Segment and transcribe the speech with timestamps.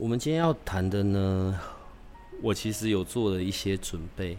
[0.00, 1.60] 我们今天要谈的呢，
[2.40, 4.34] 我其实有做了一些准备，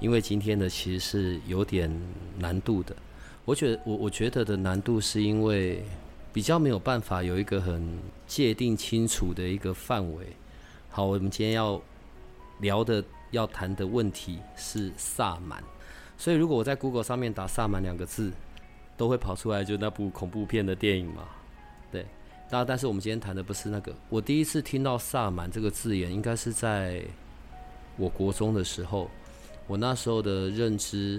[0.00, 1.94] 因为今天的其实是有点
[2.38, 2.96] 难度的。
[3.44, 5.84] 我觉得我我觉得的难度是因为
[6.32, 10.28] 比较没有办法有一个很界定清楚的一个范围。
[10.88, 11.78] 好，我们今天要
[12.60, 15.62] 聊的要谈的问题是萨满，
[16.16, 18.32] 所以如果我在 Google 上面打“萨满”两个字，
[18.96, 21.28] 都会跑出来就那部恐怖片的电影嘛？
[22.52, 23.94] 那但是我们今天谈的不是那个。
[24.10, 27.02] 我第一次听到“萨满”这个字眼，应该是在
[27.96, 29.10] 我国中的时候。
[29.66, 31.18] 我那时候的认知，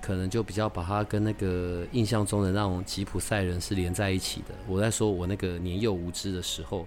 [0.00, 4.48] 可能就比较把它跟那个印象中的那种吉普赛人是连在一起的。
[4.66, 6.84] 我在说我那个年幼无知的时候，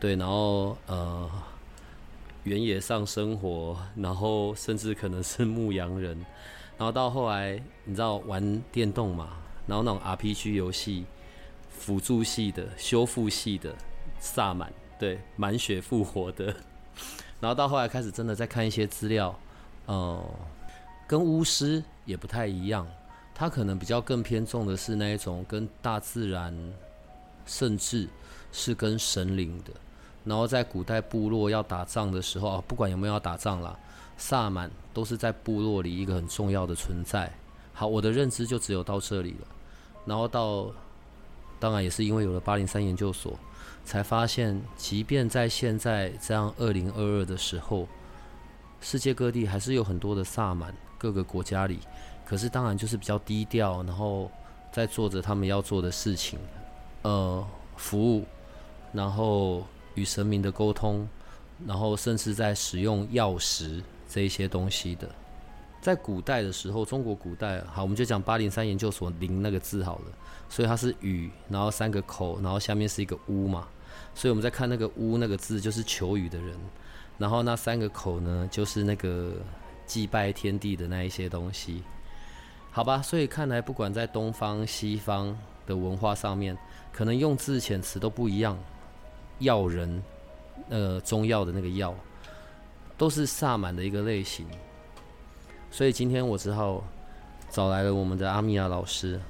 [0.00, 1.30] 对，然后呃，
[2.42, 6.18] 原野上生活，然后甚至可能是牧羊人，
[6.76, 11.04] 然后到后来，你知道玩电动嘛，然后那种 RPG 游戏。
[11.78, 13.74] 辅助系的、修复系的
[14.18, 16.54] 萨满，对，满血复活的。
[17.40, 19.34] 然后到后来开始真的在看一些资料，
[19.86, 20.22] 呃，
[21.06, 22.86] 跟巫师也不太一样，
[23.32, 26.52] 他可能比较更偏重的是那一种跟大自然，
[27.46, 28.08] 甚至
[28.50, 29.72] 是跟神灵的。
[30.24, 33.78] 然后在古代部落要打仗的时候啊，不管有没有要打仗啦，
[34.16, 37.32] 萨满都是在部落里一个很重要的存在。
[37.72, 39.46] 好，我的认知就只有到这里了。
[40.04, 40.72] 然后到。
[41.60, 43.38] 当然也是因为有了八零三研究所，
[43.84, 47.88] 才发现，即便在现在这样二零二二的时候，
[48.80, 51.80] 世界各地还是有很多的萨满，各个国家里，
[52.24, 54.30] 可是当然就是比较低调，然后
[54.70, 56.38] 在做着他们要做的事情，
[57.02, 57.46] 呃，
[57.76, 58.24] 服务，
[58.92, 61.08] 然后与神明的沟通，
[61.66, 65.08] 然后甚至在使用药食这一些东西的。
[65.80, 70.04] 在古代的时候，中国古代，好，我们就讲八零三研究所“零”那个字好了。
[70.48, 73.68] 所以它是雨，然后三个口，然后下面是一个屋嘛。
[74.14, 76.56] 所以我们在看那个屋那个字，就是求雨的人。
[77.16, 79.34] 然后那三个口呢，就是那个
[79.86, 81.82] 祭拜天地的那一些东西。
[82.70, 86.56] 好吧，所以看来不管在东方、西方的文化上面，
[86.92, 88.58] 可能用字遣词都不一样。
[89.40, 90.02] 药人，
[90.68, 91.94] 呃，中药的那个药，
[92.96, 94.46] 都是萨满的一个类型。
[95.70, 96.82] 所以今天我只好
[97.50, 99.20] 找来了我们的阿米亚老师。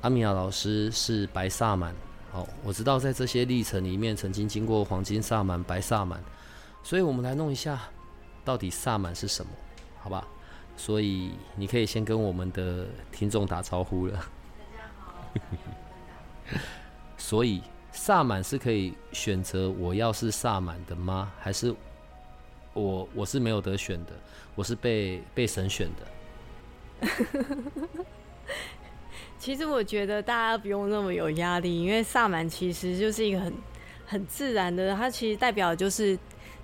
[0.00, 1.94] 阿米亚老师是白萨满，
[2.32, 6.20] 好，我知道在这些历程里面曾经经过黄金萨满、白萨满，
[6.82, 7.80] 所以我们来弄一下，
[8.44, 9.52] 到底萨满是什么？
[10.00, 10.26] 好吧？
[10.76, 14.14] 所以你可以先跟我们的听众打招呼了。
[14.14, 14.18] 大
[14.76, 15.14] 家好。
[17.16, 17.62] 所以
[17.92, 21.30] 萨满是可以选择我要是萨满的吗？
[21.38, 21.72] 还是
[22.74, 24.12] 我我是没有得选的？
[24.54, 27.08] 我是被被神选的。
[29.38, 33.52] 其实我觉得大家不用那么有压力，因为萨满其实就是一个很
[34.06, 36.16] 很自然的，它其实代表就是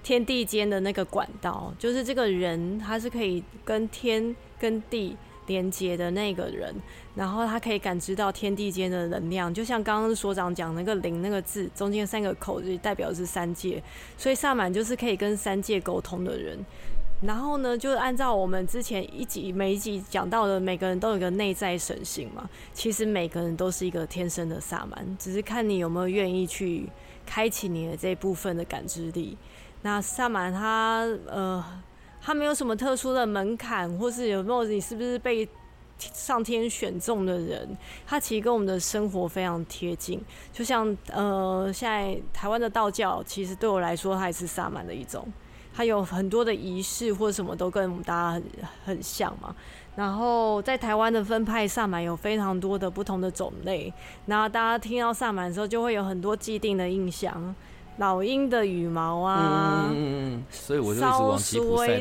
[0.03, 5.17] 天地间的那个管道，就是这个人他是可以跟天跟地
[5.49, 6.73] 连接的那个人，
[7.17, 13.83] 然后他可以感知到天地间的能量，就像刚刚所长讲那个灵那个字中间三个口就代表是三界，
[14.17, 16.57] 所以萨满就是可以跟三界沟通的人。
[17.21, 22.49] 然后呢，就按照我们之前一集每一集讲到的，每个人都有一个内在神性嘛。
[22.73, 26.89] 其实每个人都是一个天生的萨满，只是看你有没有愿意去
[27.27, 29.37] 开启你的这部分的感知力。
[29.83, 31.65] 那萨满他呃，
[32.21, 35.49] 他没有什么特殊的门槛，或是有没有你是不是被
[35.99, 37.77] 上天选中的人？
[38.07, 40.21] 他其实跟我们的生活非常贴近。
[40.53, 45.27] 就像呃，现在台湾的道教，其实对我来说，它也是萨满的一种。
[45.75, 48.45] 它有很多的仪式或什么都跟我们大家很
[48.85, 49.55] 很像嘛。
[49.95, 53.93] 然后在台湾的分派萨满有非常多的不同的种类。
[54.27, 57.55] 然后大家听到萨满的时候，就会有很多既定的印象：
[57.99, 62.01] 老鹰的羽毛啊，嗯嗯嗯，所以我就一直往吉普赛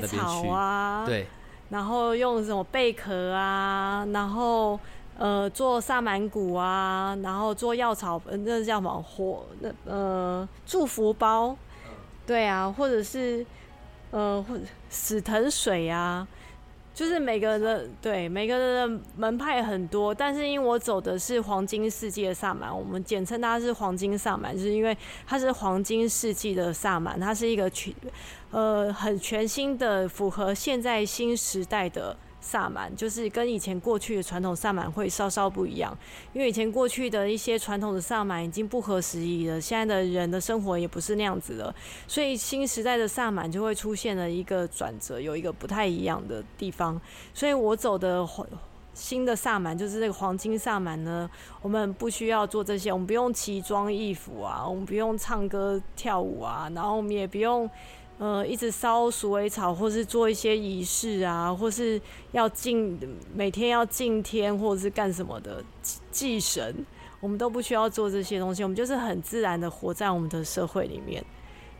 [0.49, 1.27] 啊，对。
[1.69, 4.79] 然后用什么贝壳啊，然后
[5.17, 9.45] 呃做萨满鼓啊，然后做药草，那叫什么火？
[9.59, 11.55] 那呃祝福包，
[12.25, 13.45] 对啊，或者是。
[14.09, 16.25] 呃，或者死藤水啊，
[16.97, 24.97] 就是每个人的对每个人的门派很多，但是因为我走的是黄金世界的萨满，我们简称它是黄金萨满，就是因为
[25.27, 27.93] 它是黄金世纪的萨满，它是一个全
[28.49, 32.17] 呃很全新的符合现在新时代的。
[32.39, 35.97] 萨满就是跟以前过去的传统萨满会稍稍不一样，
[36.33, 41.73] 因为以前过去的一些传统的萨满已经不合时宜了，现在的人的生活也不是那样子了，
[42.07, 46.99] 所以新时代的萨满就会出现了一个转折，有一个不太一样的地方。
[47.33, 48.25] 所以我走的
[48.93, 51.29] 新的萨满就是这个黄金萨满呢，
[51.61, 57.69] 我们不需要做这些，我们不用奇装异服啊，我们不用唱歌跳舞啊，然后我们也不用。
[58.19, 62.99] 呃，一直烧鼠尾草，或是做一些仪式啊，或是要敬
[63.31, 65.63] 每天要敬天，或者是干什么的
[66.09, 66.83] 祭神，
[67.19, 71.23] 我们都不需要做这些东西，我们就是很自然的活在我们的社会里面，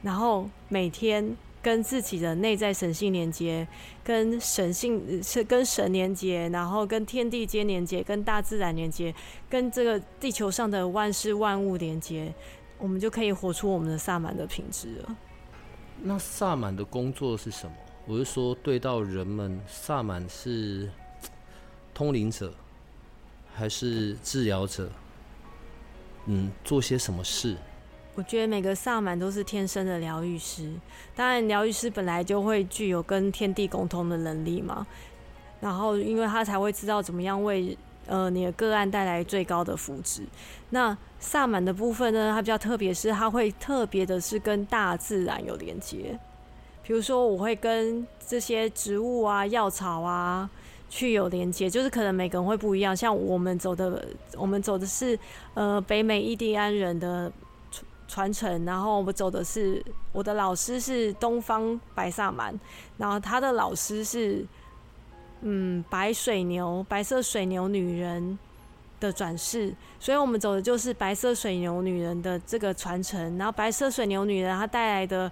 [0.03, 3.67] 然后每天跟自己的内在神性连接，
[4.03, 9.11] 跟神性是跟神连接，然后跟天地间连接，跟大自然连接，
[9.49, 12.31] 跟这个地球上的万事万物连接，
[12.77, 15.17] 我们就可以活出我们的萨满的品质了。
[16.03, 17.75] 那萨满的工作是什么？
[18.05, 20.89] 我是说，对到人们，萨满是
[21.93, 22.53] 通灵者，
[23.53, 24.89] 还是治疗者？
[26.25, 27.57] 嗯，做些什么事？
[28.15, 30.71] 我觉得每个萨满都是天生的疗愈师。
[31.15, 34.87] 当然，疗愈师本来就会具有跟天地沟通的能力嘛。
[35.59, 37.77] 然后，因为他才会知道怎么样为
[38.07, 40.21] 呃你的个案带来最高的福祉。
[40.71, 46.17] 那萨满的部分呢，它比较特别，是它会特别的是跟大自然有连接。
[46.83, 50.49] 比如说，我会跟这些植物啊、药草啊
[50.89, 52.95] 去有连接，就是可能每个人会不一样。
[52.95, 54.05] 像我们走的，
[54.37, 55.19] 我们走的是
[55.53, 57.29] 呃北美印第安人的
[57.69, 59.83] 传传承，然后我们走的是
[60.13, 62.57] 我的老师是东方白萨满，
[62.97, 64.45] 然后他的老师是
[65.41, 68.37] 嗯白水牛、白色水牛女人。
[68.99, 73.37] 的转世，所以我们走的就是白色水牛女人的这个传承。
[73.37, 75.31] 然后白色水牛女人她带来的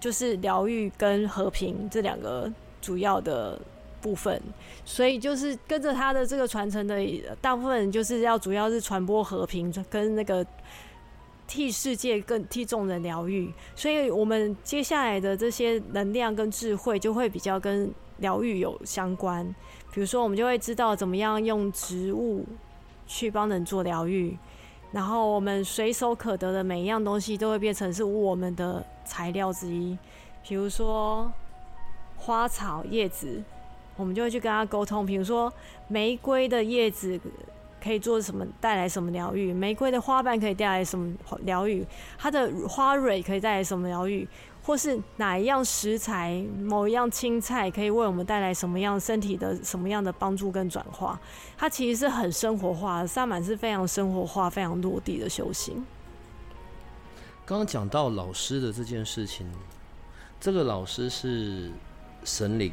[0.00, 2.52] 就是疗愈跟和平这两个
[2.82, 3.56] 主要的
[4.02, 4.42] 部分，
[4.84, 7.00] 所以就是跟着她的这个传承的
[7.40, 10.44] 大部分就是要主要是传播和平跟那个
[11.46, 13.48] 替世界更替众人疗愈。
[13.76, 17.88] 所以我们接下来的这些能量跟智慧就会比较跟
[18.18, 19.44] 疗愈有相关。
[19.92, 22.44] 比如说，我们就会知道怎么样用植物。
[23.10, 24.36] 去帮人做疗愈，
[24.92, 29.96] 然后我们随手可得的每一样东西都会变成是我们的材料之一。
[30.46, 31.32] 比如说
[32.18, 33.42] 花草叶子，
[33.96, 35.06] 我们就会去跟他沟通。
[35.06, 35.50] 比如说
[35.86, 37.18] 玫瑰的叶子
[37.82, 39.54] 可以做什么，带来什么疗愈？
[39.54, 41.10] 玫瑰的花瓣可以带来什么
[41.44, 41.86] 疗愈？
[42.18, 44.28] 它的花蕊可以带来什么疗愈？
[44.68, 51.18] 或是哪一样食材，某一样青菜可以为我们带来什么样身体的什么样的帮助跟转化？
[51.56, 55.82] 它其实是很生活化的，萨满是非常生活化、非常落地的修行。
[57.46, 59.50] 刚刚讲到老师的这件事情，
[60.38, 61.70] 这个老师是
[62.22, 62.70] 神灵？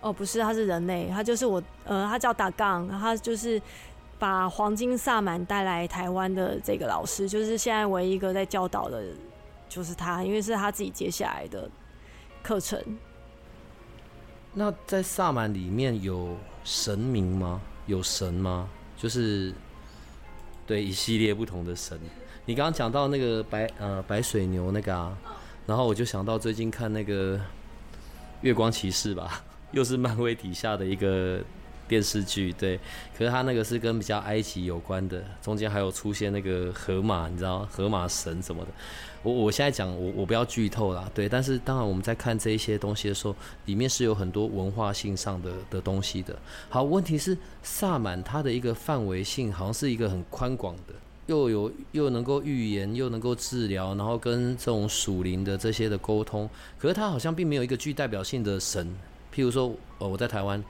[0.00, 3.62] 哦，不是，他是人类，他就是我，呃，他叫打杠，他就是
[4.18, 9.04] 把黄金萨满带来台湾的这个老师，就是现在唯一一个在教导的。
[9.68, 11.70] 就是他，因为是他自己接下来的
[12.42, 12.82] 课程。
[14.54, 17.60] 那在萨满里面有神明吗？
[17.86, 18.68] 有神吗？
[18.96, 19.52] 就是
[20.66, 21.98] 对一系列不同的神。
[22.46, 25.16] 你刚刚讲到那个白呃白水牛那个啊，
[25.66, 27.38] 然后我就想到最近看那个
[28.40, 31.40] 月光骑士吧，又是漫威底下的一个。
[31.88, 32.78] 电视剧对，
[33.16, 38.70] 可是他那个是跟比较埃及有关的，中间还有出现那个河马，你知道河马神什么的。
[39.22, 43.34] 我我现在讲我我不要剧透啦，对，但是当然我们在看这一些东西的时候，
[43.66, 46.36] 里面是有很多文化性上的的东西的。
[46.68, 50.94] 好，问题是萨满它的一个范围性好像是一个很宽广的，
[51.26, 56.48] 又有又能够预言，又能够治疗，然后跟这种属灵的这些的沟通，
[56.78, 58.86] 可是它好像并没有一个具代表性的神，
[59.34, 60.62] 譬如说，呃，我在台湾。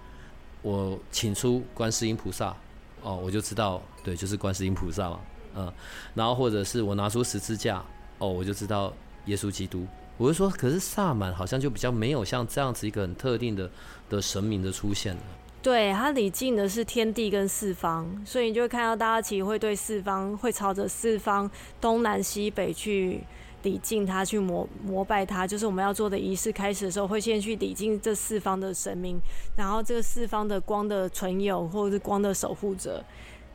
[0.61, 2.55] 我请出观世音菩萨，
[3.01, 5.21] 哦，我就知道，对，就是观世音菩萨嘛，
[5.55, 5.73] 嗯，
[6.15, 7.81] 然后或者是我拿出十字架，
[8.19, 8.93] 哦，我就知道
[9.27, 9.87] 耶稣基督。
[10.17, 13.71] 我就说，可是萨满好像就比较没有像这样子一个很特定的
[14.11, 15.23] 的神明的出现了。
[15.63, 23.23] 对，他礼敬的是天地跟四方，所以你就会看到大家其实会对四方会朝着四方东南西北去。
[23.65, 26.53] 礼敬他，去膜膜拜他，就是我们要做的仪式。
[26.53, 29.19] 开始的时候会先去礼敬这四方的神明，
[29.57, 33.05] 然后这个四方的光的存有或者是光的守护者，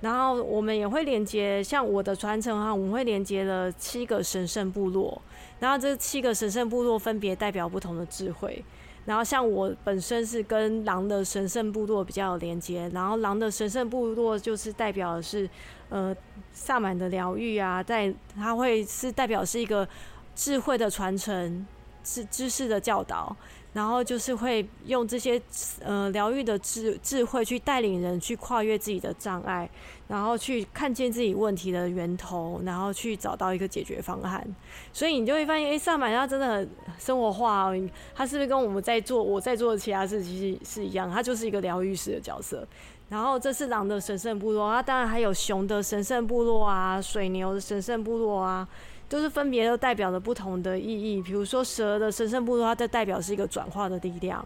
[0.04, 5.22] 然后我们也会连接，像我的传承哈，我们会连接了七个神圣部落，
[5.62, 8.62] 然后这七个神圣部落分别代表不同的智慧。
[9.06, 15.50] 然后像我本身是跟狼的神圣部落比较有连接，然后狼的神圣部落就是代表的是，
[15.88, 16.14] 呃，
[16.52, 19.88] 萨满的疗愈啊，在它会是代表是一个
[20.36, 21.66] 智慧的传承，
[22.04, 23.34] 知知识的教导。
[23.74, 25.42] 然后就是会用这些
[25.84, 29.68] 呃疗愈的智智慧去带领人去跨越自己的障碍，
[30.08, 34.46] 然后去看见自己问题的源头，然后去找到一个解决方案。
[34.92, 37.90] 所以你就会发现，哎，萨满他真的很生活化哦。
[38.14, 41.12] 他是不是跟我们在做我在做的其他事其实是一样？
[41.12, 42.68] 他就是一个疗愈师的角色。
[43.10, 48.68] 然后这是狼的神圣部落，啊，当然还有熊的神圣部落啊，水牛的神圣部落啊。
[49.14, 51.22] 就是分别都代表着不同的意义。
[51.22, 54.44] 比如说蛇的神圣部落，它就代表是一个转化的力量；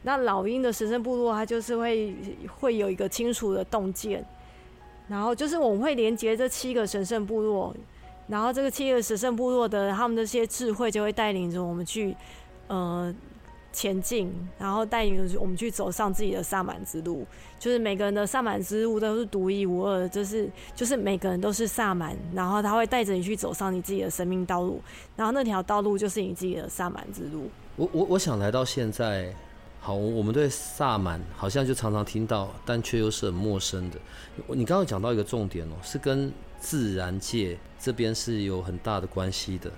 [0.00, 2.16] 那老鹰的神圣部落，它就是会
[2.58, 4.24] 会有一个清楚的洞见。
[5.08, 7.76] 然后就是我们会连接这七个神圣部落，
[8.28, 12.16] 然后这个七个神圣部落的他们这些智慧就会带领着我们去，
[12.68, 13.14] 呃。
[13.72, 17.26] 前进，然后带领我们去走上自己的萨满之路。
[17.58, 24.80] 就是每个人的萨满之路都是独一无二的，就是就是每个人都是萨满，然后他会带着你去走上你自己的生命道路，
[25.16, 27.50] 然后那条道路就是你自己的萨满之路。
[27.76, 29.34] 我我我想来到现在，
[29.80, 33.98] 好，我们对萨满好像就常常听到，但却又是很陌生的。
[34.48, 39.70] 你刚刚讲到一个重点哦，是跟自然界这边是有很大的关系的，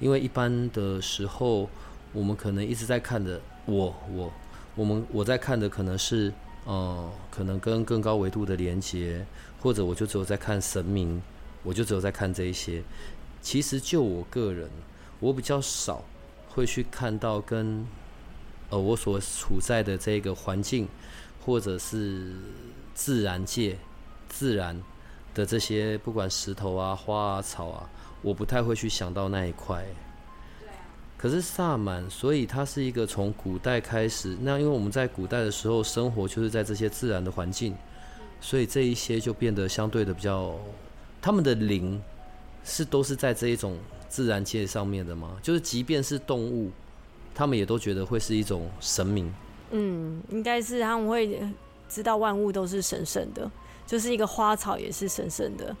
[0.00, 1.68] 因为一般的时候。
[2.14, 4.32] 我们可能一直在看的，我我
[4.76, 6.32] 我们我在看的可能是，
[6.64, 9.26] 呃，可能跟更高维度的连接，
[9.60, 11.20] 或者我就只有在看神明，
[11.64, 12.82] 我就只有在看这一些。
[13.42, 14.70] 其实就我个人，
[15.18, 16.04] 我比较少
[16.48, 17.84] 会去看到跟，
[18.70, 20.88] 呃，我所处在的这个环境，
[21.44, 22.36] 或者是
[22.94, 23.76] 自然界、
[24.28, 24.80] 自然
[25.34, 27.90] 的这些，不管石头啊、花啊、草啊，
[28.22, 29.84] 我不太会去想到那一块。
[31.24, 34.36] 可是萨满，所以它是一个从古代开始。
[34.42, 37.74] 那因为我们在古代的时候生活就是在这些自然的环境，
[38.42, 40.54] 所以这一些就变得相对的比较，
[41.22, 41.98] 他们的灵
[42.62, 45.38] 是都是在这一种自然界上面的吗？
[45.42, 46.70] 就是即便是动物，
[47.34, 49.32] 他们也都觉得会是一种神明。
[49.70, 51.40] 嗯，应该是他们会
[51.88, 53.50] 知道万物都是神圣的，
[53.86, 55.74] 就是一个花草也是神圣的。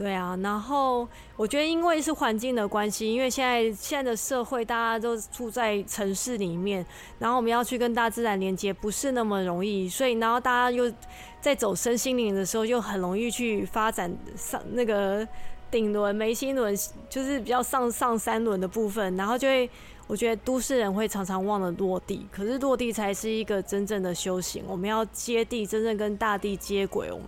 [0.00, 6.82] 对啊，然后我觉得因为是环境的关系，因为现在现在的社会大家都住在城市里面，
[7.18, 10.90] 然后我们要去跟大自然连接不是那么容易，所以然后大家又
[11.38, 15.28] 在走身心灵的时候，就很容易去发展上那个
[15.70, 16.76] 顶轮、眉心轮，
[17.08, 19.68] 就是比较上上三轮的部分，然后就会
[20.06, 27.10] 我觉得都市人会常常忘了落地，可是落地才是一个真正的修行，我们要接地，真正跟大地接轨。
[27.12, 27.26] 我们。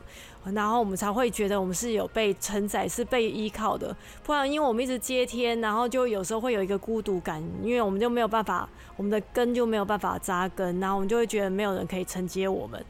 [0.52, 12.84] 然后我们才会觉得我们是有被承载、是被依靠的，不然因为我们一直接天，然后就有时候会有一个孤独感，因为我们就没有办法，我们的根就没有办法扎根，然后我们就会觉得没有人可以承接我们，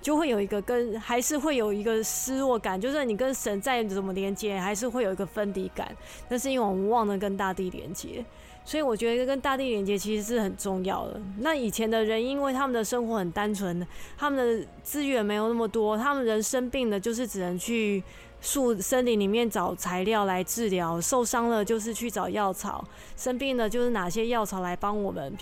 [0.00, 5.94] 就会有一个跟还是会有一个失落感，就是你跟神再怎么连接，还是会有一个分离感，
[6.28, 8.24] 那是因为我们忘了跟大地连接。
[8.64, 11.18] 所以我觉得跟大地连接其实是很重要的。
[11.38, 18.04] 那以前的人，因为他们的生活很单纯，他们的资源没有那么多，他们人生病了就是只能去
[18.42, 22.84] 树森林里面找材料来治疗，受伤了就是去找药草，
[23.16, 25.34] 生病了就是哪些药草来帮我们，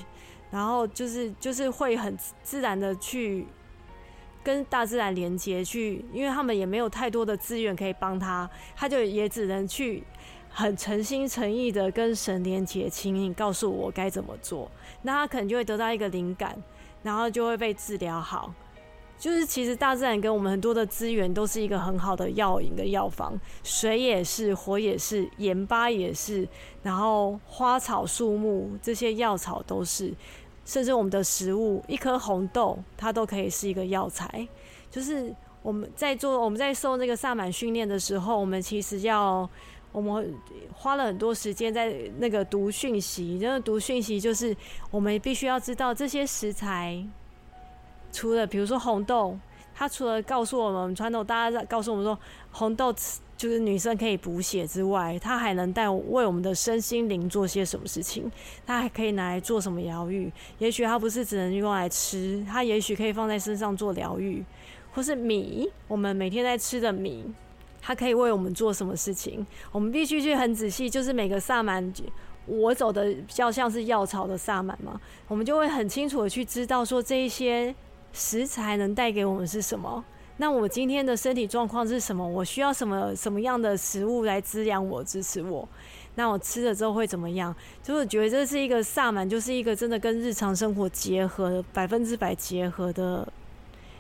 [0.53, 3.45] 然后就是就是会很自然的去
[4.47, 10.05] 跟大自然连接，去，因为他们也没有太多的资源可以帮他，他就也只能去。
[10.49, 14.71] 很诚心诚意的跟神连接，请你告诉我该怎么做，
[15.03, 16.57] 那他可能就会得到一个灵感，
[17.03, 18.55] 然后就会被治疗好。
[19.19, 26.49] 就是其实大自然跟我们很多的资源，都是一个很好的药引的药方，水也是，火也是，盐巴也是，
[26.83, 30.15] 然后花草树木这些药草都是，
[30.67, 34.47] 甚至我们的食物，一颗红豆它都可以是一个药材。
[34.91, 39.49] 就是我们在做我们在受那个萨满训练的时候，我们其实要。
[39.93, 40.35] 我们
[40.75, 44.55] 花了很多时间在那个读讯息，真的读讯息，就是
[44.91, 47.03] 我们必须要知道这些食材，
[48.13, 49.39] 除了比如说红豆，
[49.79, 52.19] 它除了告诉我们传统大家告诉我们说
[52.51, 52.91] 红豆
[53.37, 58.31] 就是女生可以补血之外，它还能带为我们的身心灵做些什么事情？
[58.67, 60.33] 它还可以拿来做什么疗愈？
[60.59, 64.43] 也许它不是只能用来吃，它也许可以放在身上做疗愈，
[64.95, 67.35] 或是米，我们每天在吃的米。
[67.83, 69.47] 它可以为我们做什么事情？
[69.71, 71.93] 我们必须去很仔细，就是每个萨满，
[72.47, 77.73] 我走的比较像是药草的萨满嘛，我们就会很清楚的去知道说这一些
[78.17, 80.03] 食材能带给我们是什么。
[80.39, 82.27] 那我今天的身体状况是什么？
[82.27, 85.69] 我需要什么什么样的食物来滋养我、支持我？
[86.15, 87.55] 那我吃了之后会怎么样？
[87.83, 93.31] 就是觉得这是一个萨满，就是一个真的跟日常生活结合、百分之百结合的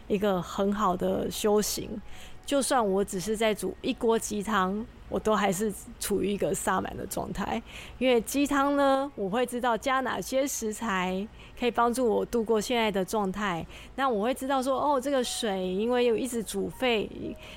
[0.08, 2.00] 一个很好的修行。
[2.46, 4.86] 就算我只是在煮一锅鸡汤。
[5.08, 7.62] 我都还是处于一个萨满的状态，
[7.98, 11.26] 因为鸡汤呢，我会知道加哪些食材
[11.58, 13.64] 可以帮助我度过现在的状态。
[13.94, 17.08] 那我会知道说，哦，这个水因为有一直煮沸，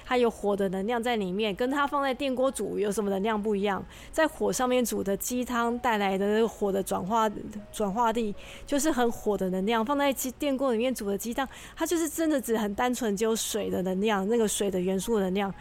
[0.05, 3.83] 它有火的能量在里面，跟它放在电锅煮有什么能量不一样？
[4.11, 7.27] 在火上面煮的鸡汤带来的那个火的转化
[7.71, 8.35] 转化力，
[8.67, 15.51] 就是很火的能量；放在鸡电锅里面煮的鸡汤，它就是真的只很单纯，只有水的能量，那个水的元素能量，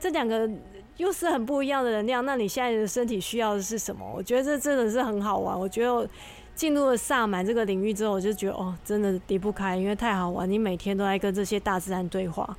[0.00, 0.50] 这两个。
[0.98, 4.10] 又是很不一样的能量，那你现在的身体需要的是什么？
[4.14, 5.58] 我觉得这真的是很好玩。
[5.58, 6.08] 我觉得
[6.54, 10.50] 进入了萨满这个领域之后，我就觉得哦，真的离不开，因为太好玩。
[10.50, 12.56] 你每天都在跟这些大自然对话，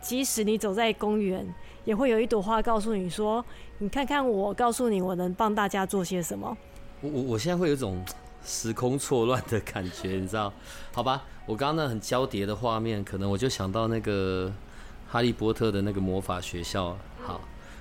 [0.00, 1.44] 即使你走在公园，
[1.84, 3.44] 也会有一朵花告诉你说
[3.78, 6.56] ：“你看看我，告诉你我能帮大家做些什么。”
[7.02, 8.04] 我我我现在会有一种
[8.44, 10.52] 时空错乱的感觉，你知道？
[10.92, 14.52] 好吧，我刚刚那很交叠的画面，可能我就想到那个
[15.08, 16.96] 哈利波特的那个魔法学校。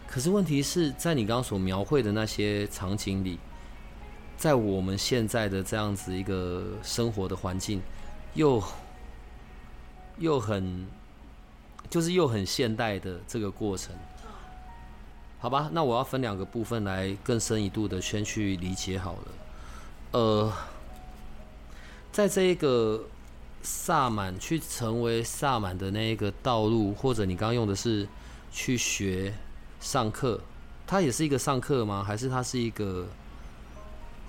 [0.08, 3.38] 可是问题是在你刚刚所描绘的那些场景里，
[4.38, 7.82] 在我们现在的这样子一个生活的环境，
[8.34, 8.64] 又
[10.18, 10.88] 又很
[11.90, 13.94] 就是又很现代的这个过程，
[15.40, 15.70] 好吧？
[15.72, 19.28] 那我要分两个部分来更深一度的先去理解好了。
[20.12, 20.54] 呃，
[22.12, 23.04] 在这一个
[23.62, 28.08] 萨满去成为萨满的那一个道路，或者你刚刚用的是。
[28.50, 29.32] 去学
[29.80, 30.40] 上课，
[30.86, 32.04] 它也是一个上课吗？
[32.04, 33.06] 还是它是一个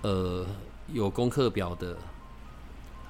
[0.02, 0.46] 呃
[0.92, 1.96] 有功课表的，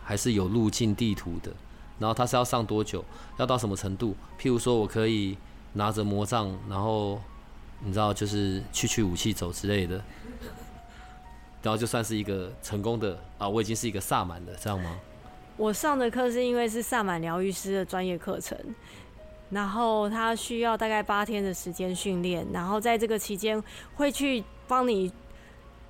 [0.04, 1.52] 还是有路径地图的？
[1.98, 3.04] 然后它是要上多久？
[3.38, 4.14] 要到什么程度？
[4.40, 5.36] 譬如说我可以
[5.72, 7.20] 拿着魔杖，然后
[7.80, 9.96] 你知道就是去去武器走之类的，
[11.62, 14.96] 然后就算是一个成功的啊，我已经是一个萨满了，这样吗？
[15.56, 18.56] 我上的课是因为是萨满疗愈师的专业课程。
[19.50, 23.62] 然后他需要大概八天的时间训练，然后在这个期间
[23.94, 25.12] 会去帮你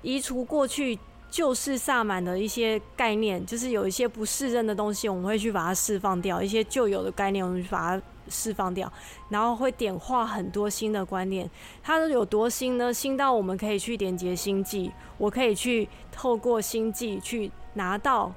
[0.01, 0.97] 移除过去
[1.29, 8.91] 旧式萨满的一些概念，就是有一些不适任的东西，我们会去把它释放掉；一些旧有的概念，我们把它释放掉，
[9.27, 11.49] 然后会点化很多新的观念。
[11.83, 12.93] 它有多新呢？
[12.93, 18.33] 新到我们可以去点结星际，我可以去透过星际去拿到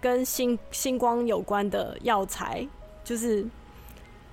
[0.00, 2.66] 跟星星光有关的药材。
[3.10, 3.44] 就是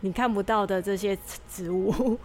[0.02, 1.18] 你看不到的这些
[1.50, 2.16] 植物，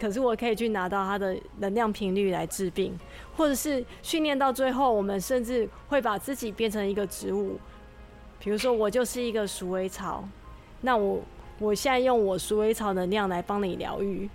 [0.00, 2.98] 可是我可以去拿到它的能量频率来治病，
[3.36, 7.60] 或者是训练到最后，我们甚至会把自己变成一个植物。
[8.40, 10.28] 比如说，我就是一个鼠尾草，
[10.80, 11.20] 那我
[11.60, 14.28] 我现在用我鼠尾草能量来帮你疗愈，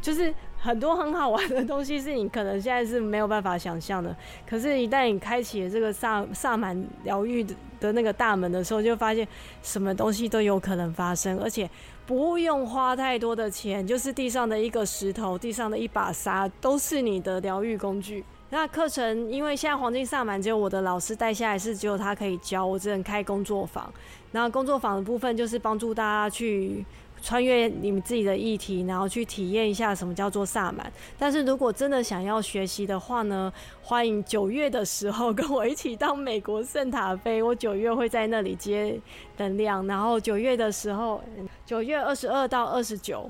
[0.00, 4.14] 就是很多很好玩的东西，是你可能现在是没有办法想象的。
[4.48, 7.54] 可是，一旦你开启了这个萨萨满疗愈的。
[7.78, 9.28] 的那个大门的时候，就发现
[9.62, 11.68] 什么东西都有可能发生，而且
[12.06, 18.24] 不用花太多的钱，就是地上的一个石头、地上的一把沙，都是你的疗愈工具。
[18.48, 23.92] 那课程，因为现在黄金萨满只有我的老师带下来，是只有他可以教，我只能开工作坊。
[24.32, 26.82] 然后工作坊的部分就是帮助大家去。
[27.22, 30.92] 穿越你们自己的议题，然后去体验一下什么叫做萨满。
[31.18, 33.52] 但是如果真的想要学习的话呢，
[33.82, 39.00] 欢迎九月的时候跟我一起到美国圣塔菲，我九月会在那里接
[39.38, 39.86] 能量。
[39.86, 41.22] 然后九月的时候，
[41.64, 43.28] 九月二十二到二十九，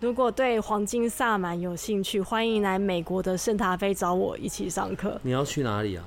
[0.00, 5.18] 如果对黄金萨满有兴趣，欢迎来美国的圣塔菲找我一起上课。
[5.22, 6.04] 你要去哪里啊？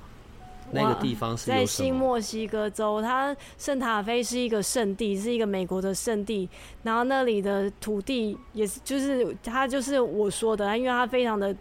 [0.74, 6.50] 那个地方是在新墨西哥州，它圣塔菲是一个圣地，是一个美国的圣地。
[6.84, 11.56] 然后那里的土地也是，就是它就是我说的，因为它非常的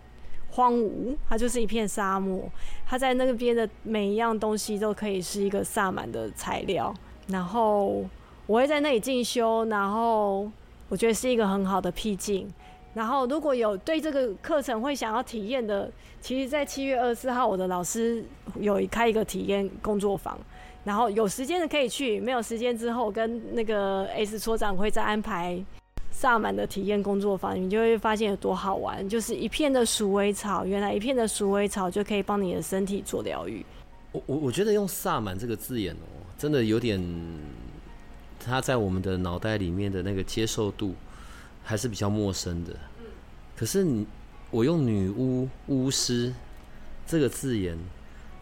[0.51, 2.49] 荒芜，它就是一片沙漠。
[2.87, 6.93] 它在那边的每一样东西都可以是一个萨满的材料。
[7.29, 8.05] 然后
[8.47, 10.51] 我会在那里进修，然后
[10.89, 12.53] 我觉得是一个很好的僻静。
[12.93, 15.89] 然后，如果有对这个课程会想要体验的，
[16.21, 18.25] 其实，在七月二十四号，我的老师
[18.59, 20.37] 有开一个体验工作坊，
[20.83, 25.65] 然后有时间的可以去，没有时间之后，跟那个 S 所长会再安排
[26.11, 29.09] 萨满的体验工作坊，你就会发现有多好玩。
[29.09, 33.65] 就是一片的鼠尾草，原来一片的鼠尾草就可以帮你的身体做疗愈。
[34.11, 37.01] 我我我觉得用萨满这个字眼哦，真的有点，
[38.45, 40.93] 他在我们的脑袋里面的那个接受度。
[41.63, 42.75] 还是比较陌生的，
[43.57, 44.07] 可是你
[44.51, 46.35] 我用女巫巫师
[47.07, 47.79] 这个字眼，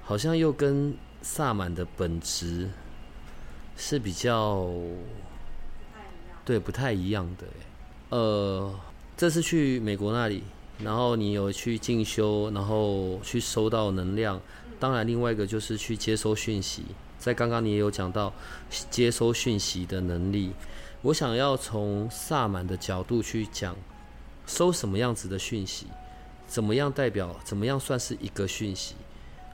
[0.02, 2.68] 好像又跟萨满的本质
[3.76, 4.70] 是比较
[6.44, 7.46] 对不太一样的。
[8.16, 8.74] 呃，
[9.16, 10.42] 这次去美国那里
[10.83, 14.40] 然后你有去进修，然后去收到能量。
[14.81, 16.85] 当然，另外一个就是去接收讯息。
[17.18, 18.33] 在刚刚你也有讲到
[18.88, 20.52] 接收讯息的能力。
[21.02, 23.76] 我想要从萨满的角度去讲，
[24.46, 25.87] 收什么样子的讯息，
[26.48, 28.96] 怎么样代表，怎么样算是一个讯息。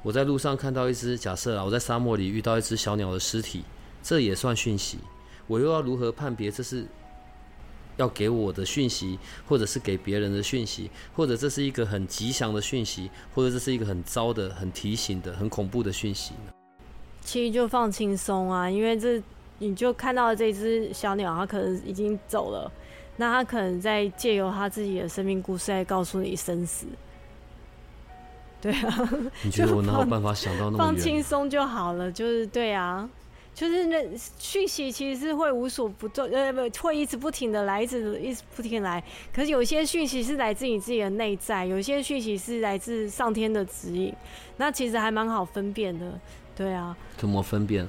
[0.02, 3.62] 我在路上看到一只，假设啊，我在沙漠里遇到一只小鸟的尸体，
[4.02, 4.98] 这也算讯息。
[5.46, 6.86] 我又要如何判别这是
[7.98, 16.52] 要给我的讯息，或者是给别人的讯息，或者这是一个很吉祥的讯息，或者这是一个很糟的、很提醒的、很恐怖的讯息呢？
[17.20, 19.22] 其实就放轻松啊，因为这
[19.58, 22.70] 你就看到这只小鸟，它可能已经走了，
[23.16, 26.86] 那它可能在借由它自己的生命故事来告诉你生死。
[28.60, 29.10] 对啊，
[29.42, 33.06] 你觉得我哪有办法想到那么放轻松就好了，就是对啊，
[33.54, 34.02] 就是那
[34.38, 39.04] 讯息其实是会无所不动，呃，不会一直不停的来，一直一直不停来。
[39.34, 44.14] 可是有些讯息是来自你自己的内在，有些讯息是来自上天的指引，
[44.56, 46.18] 那其实还蛮好分辨的。
[46.56, 47.86] 对啊，怎么分辨？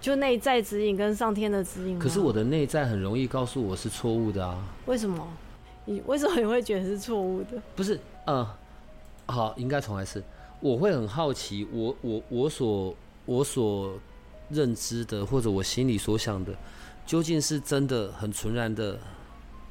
[0.00, 1.98] 就内在指引跟上天的指引。
[1.98, 4.62] 可是我的内在很容易告诉我是错误的啊。
[4.86, 5.26] 为什么？
[5.84, 7.60] 你为什么你会觉得是错误的？
[7.74, 8.46] 不是，嗯。
[9.28, 10.22] 好，应该重来是。
[10.60, 13.92] 我会很好奇，我我我所我所
[14.50, 16.52] 认知的，或者我心里所想的，
[17.04, 18.96] 究竟是真的很纯然的，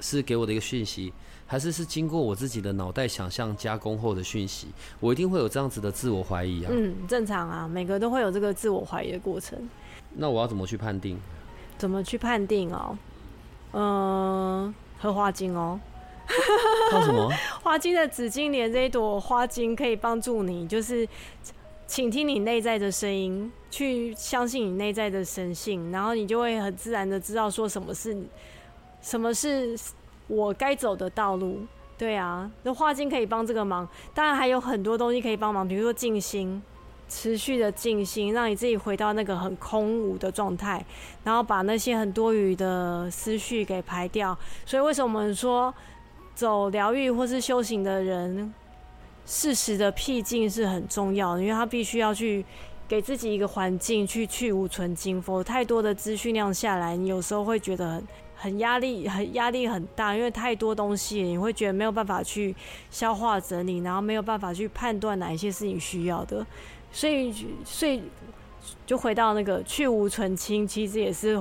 [0.02, 1.14] 是给我的一个讯息，
[1.46, 4.68] 还是是经过我自己的脑袋想象加工后的讯息？
[5.00, 6.72] 我一定会有这样子的自我怀疑啊。
[6.74, 9.58] 嗯，正常啊，每个都会有这个自我怀疑的过程。
[10.16, 11.20] 那我要怎么去判定？
[11.78, 12.98] 怎么去判定哦？
[13.74, 15.80] 嗯，荷花精哦。
[16.90, 17.30] 靠什么？
[17.62, 21.08] 花精的紫金莲这一朵花精可以帮助你，就是
[21.86, 28.18] 倾听你内在的声音，去相信你内在的神性，然后你就会很自然的知道说什么是
[29.02, 29.78] 什么是
[30.28, 31.60] 我该走的道路。
[31.98, 36.62] 对啊，那花精可以帮这个忙，当然还有很多东西可以帮忙，比如说静心，
[37.08, 40.86] 持续的静心，让你自己回到那个很空无的状态，
[41.24, 44.38] 然后把那些很多余的思绪给排掉。
[44.66, 45.74] 所以为什么我们说？
[46.36, 48.54] 走疗愈或是修行的人，
[49.26, 52.44] 适时的僻静是很重要的，因为他必须要去
[52.90, 62.54] 给自己一个环境去去无存精，否太多的资讯量下来，你有时候会觉得很很压力，很压力很大，因为太多东西，你会觉得没有办法去
[62.92, 66.46] 消化整理，然后没有办法去判断哪一些是你需要的，
[66.96, 68.02] 所以所以
[68.86, 71.38] 就回到那个去无存清，其实也是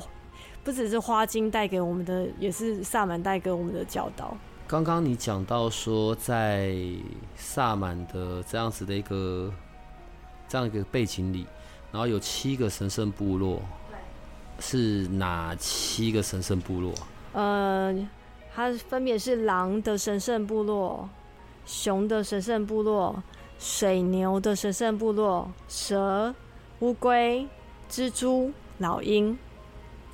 [0.65, 4.37] 不只是花精带给我们的，也是萨满带给我们的教导。
[4.67, 6.75] 刚刚你讲到说，在
[7.37, 9.49] 萨满的这样子的一个
[10.49, 11.47] 这样一个背景里，
[11.93, 13.63] 然后有七个神圣部落，
[14.59, 16.93] 是哪七个神圣部落？
[17.33, 17.95] 呃，
[18.53, 21.09] 它分别是狼的神圣部落、
[21.65, 23.23] 熊的神圣部落、
[23.65, 26.35] 水牛的神圣部落、蛇、
[26.81, 27.49] 乌龟、
[27.91, 29.39] 蜘蛛、老鹰，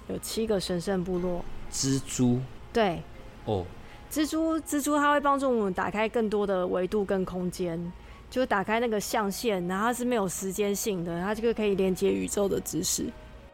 [0.06, 1.44] 有七个神圣部落。
[1.72, 2.38] 蜘蛛？
[2.72, 3.02] 对。
[3.46, 3.66] 哦。
[4.08, 7.92] 蜘蛛，蜘蛛它会帮助我们打开更多的维度跟空间，
[8.30, 13.06] 就打开那个象限，然后它是没有时间性的，它这个可以连接宇宙的知识。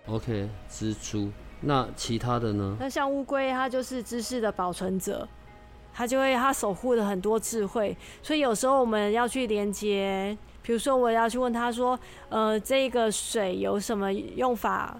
[0.08, 1.30] OK，蜘蛛，
[1.62, 2.76] 那其他的呢？
[2.78, 5.26] 那像乌龟，它就是知识的保存者，
[5.96, 14.94] 它就会他守护了很多智慧，所以有时候我们要去连接，比如说我要去问他说，呃，这个水有什么用法？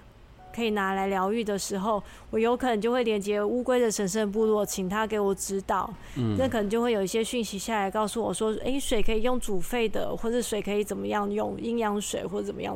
[0.55, 5.93] 可以拿来疗愈的时候，我有可能就会连接乌龟的神圣部落，请他给我指导。
[6.17, 12.75] 嗯，那可能就会有一些讯息下来，告诉我说：“哎，水可以用煮沸的，或者水可以怎么样用阴阳水，或者怎么样。”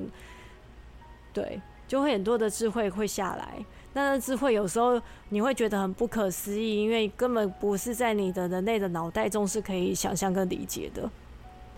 [1.33, 3.65] 对，就会很多的智慧会下来。
[3.93, 5.01] 那智慧有时候
[5.31, 11.11] 你会觉得很不可思议，因为根本不是在你的人类的脑袋中是可以想象跟理解的。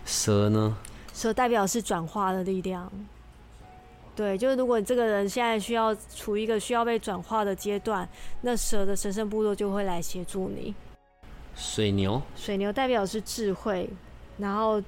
[0.05, 0.77] 蛇呢？
[1.13, 2.91] 蛇代表是转化的力量。
[4.15, 8.07] 对，就是如果你这个人现在需要处于一个需要被转化的阶段，
[8.41, 10.75] 那蛇的神圣部落就会来协助你。
[11.55, 13.89] 水牛，水牛代表是智慧，
[14.37, 14.79] 然后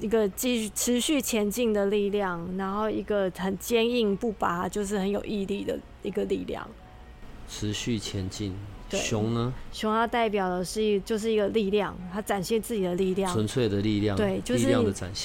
[0.00, 6.66] 一个继续持续前进的力量，然后一个很坚硬不拔，就是很有毅力的一个力量。
[7.48, 8.54] 持续前进。
[8.90, 9.52] 熊呢？
[9.70, 14.16] 熊它代表的是一就是一个力量，它展现自己的力量，纯粹的力量。
[14.16, 14.66] 对，就是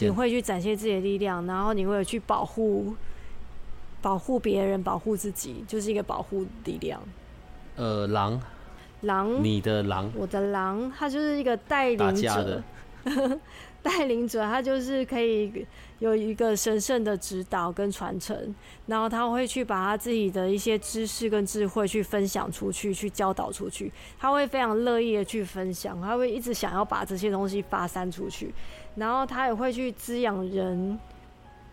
[0.01, 2.93] 你会去展现自己的力量，然后你会去保护。
[4.01, 7.01] 保护别人，保护自己，就是一个保护力量。
[7.75, 8.39] 呃，狼，
[9.01, 12.61] 狼，你的狼，我的狼，它就是一个带领者。
[13.86, 15.63] 带领者，他就是可以
[16.00, 18.56] 有一个神圣的指导跟传承，
[18.88, 23.91] 然后他会去把他自己的一些知识跟智慧去分享出去，去教导出去。
[24.17, 28.52] 他会非常乐意的去分享，他会一直想要把这些东西发散出去，
[28.95, 31.00] 然后他也会去滋养人，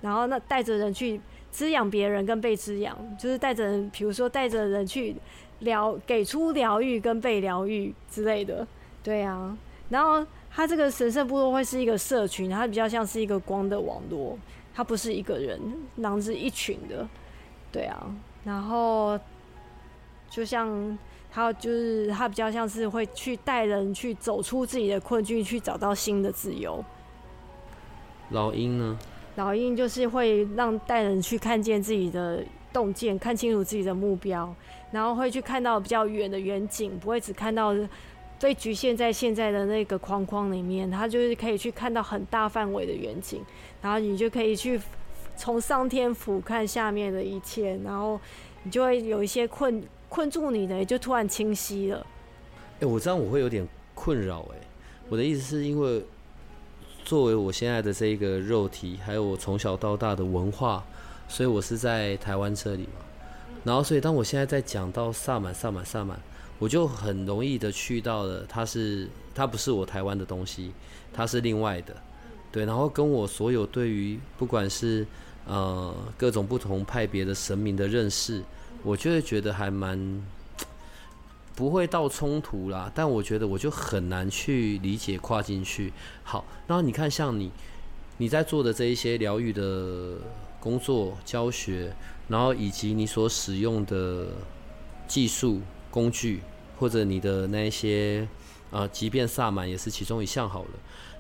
[0.03, 1.19] 然后那带着人去
[1.51, 5.17] 滋养别人跟被滋养，就是带着人，比如说带着人去
[5.61, 8.67] 疗，给出疗愈跟被疗愈之类的，
[9.03, 9.57] 对啊，
[9.89, 10.27] 然后。
[10.55, 14.39] 它这个神圣部落会是一个社群，它比较像是一个光的网络，
[14.75, 15.59] 它不是一个人
[15.97, 17.09] 狼是一群的，
[17.73, 18.15] 对啊。
[18.45, 19.19] 然后
[20.29, 20.99] 就像
[21.31, 26.85] 它就是它比较像是会去带人去走出自己的困境，去找到新的自由。
[28.29, 28.99] 老鹰呢？
[29.37, 34.55] 老鹰就是会让带人去看见自己的洞见，看清楚自己的目标，
[34.91, 37.75] 然后会去看到比较远的远景，不会只看到。
[38.43, 43.41] 被局限在现在的那个框框里面，他就是可以去看到很大范围的远景，
[43.81, 44.81] 然后你就可以去
[45.37, 48.21] 从上天俯瞰下面的一切，然后
[48.65, 52.05] 你就会有一些困困住你的，也就突然清晰了。
[52.81, 54.57] 哎，我这样我会有点困扰哎。
[55.09, 56.05] 我的意思是因为
[57.05, 60.83] 作为我现在的这一个肉体，还有我从小到大的文化，
[61.29, 63.05] 所以我是在台湾这里嘛。
[63.63, 66.19] 然后，所以当我现在在讲到萨满、萨满、萨满。
[66.63, 70.71] 我就很容易的去到了，它是它不是我台湾的东西，
[71.13, 71.97] 它是另外的，
[72.53, 75.05] 对，然后跟我所有对于不管是
[75.45, 78.45] 呃各种不同派别的神明的认识，
[78.85, 80.25] 我就会觉得还蛮
[81.57, 85.93] 不会到冲突啦，但我觉得我就很难去理解跨进去。
[86.23, 87.51] 好，然后你看像你
[88.19, 90.17] 你在做的这一些疗愈的
[90.61, 91.93] 工作教学，
[92.29, 94.29] 然后以及你所使用的
[95.09, 96.41] 技术工具。
[96.83, 98.27] 或者你的那些，
[98.73, 100.71] 呃，即便萨满也是其中一项好了。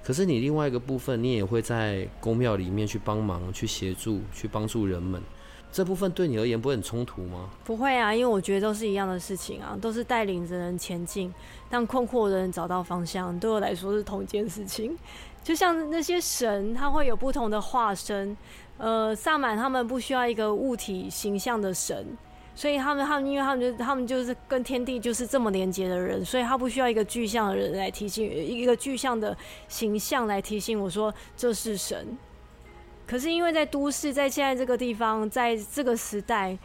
[0.03, 5.22] 可是你另外一个部分，你也会在宫庙里面去帮忙、去协助、去帮助人们。
[5.70, 7.48] 这部分对你而言不会很冲突吗？
[7.64, 11.33] 不会啊，因为我觉得都是一样的事情啊，都是带领着人前进，
[11.70, 13.38] 让困惑的人找到方向。
[13.38, 14.98] 对我来说是同一件事情。
[15.44, 18.37] 就像那些神，他会有不同的化身。
[18.79, 22.05] 呃，萨满他们不需要一个物体形象的神。
[22.54, 29.36] 所以他们，他们，因为他们就他们就是跟天地就是这么连接的人，所以他不需要一个具象的人来提醒，一个具象的
[29.68, 32.16] 形象来提醒我说这是神。
[33.06, 36.56] 可是因为在都市，在现在这个地方，在这个时代，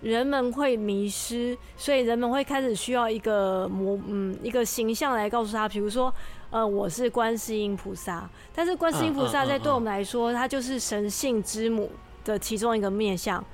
[0.00, 6.12] 人们会迷失，所以人们会开始需要一个模，嗯，一个形象来告诉他，比如说，
[6.50, 11.90] 呃，我是观世音菩萨，但是观世音菩萨在对我们来说，它就是神性之母
[12.24, 13.44] 的其中一个面相。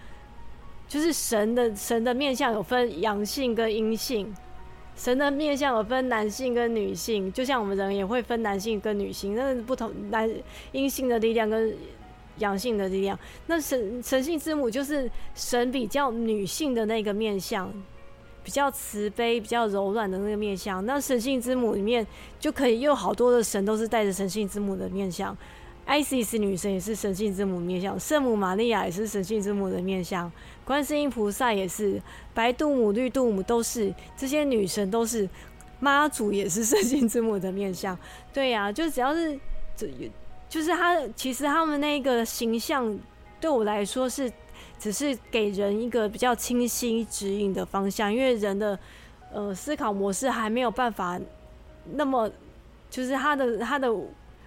[0.86, 4.32] 就是神的神的面相有分阳性跟阴性，
[4.96, 10.30] 神的面相有分男性跟女性，就像我们人也会分男性跟女性，那不同男
[10.72, 11.74] 阴性的力量跟
[12.38, 13.18] 阳性的力量。
[13.46, 17.72] 那神神性之母就是神比较女性的那个面相，
[18.42, 20.84] 比较慈悲、比较柔软的那个面相。
[20.84, 22.06] 那神性之母里面
[22.38, 25.36] 就可以有好多的神都是带着神性之母的面相。
[25.86, 30.32] Isis 女神也是神性之母面相，圣母玛利亚也是神性之母的面相，
[30.64, 32.00] 观世音菩萨也是，
[32.32, 35.28] 白度母、绿度母都是这些女神都是，
[35.80, 37.96] 妈祖也是神性之母的面相。
[38.32, 39.38] 对呀，就只要是
[39.76, 39.88] 这，
[40.48, 42.98] 就是他其实他们那个形象
[43.40, 44.32] 对我来说是
[44.78, 48.78] 只是给人一个比较清晰指引的方向，因为人的
[49.32, 51.20] 呃思考模式还没有办法
[51.92, 52.30] 那么，
[52.88, 53.92] 就是他的他的。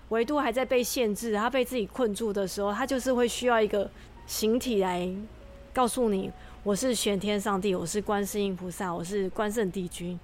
[0.09, 3.91] 维度还在被限制，他被自己困住的时候，他就是会需要一个
[4.25, 5.05] 形体来
[5.77, 6.31] 告诉你：
[6.63, 10.19] 我是玄天上帝，我是观世音菩萨，我是关圣帝君。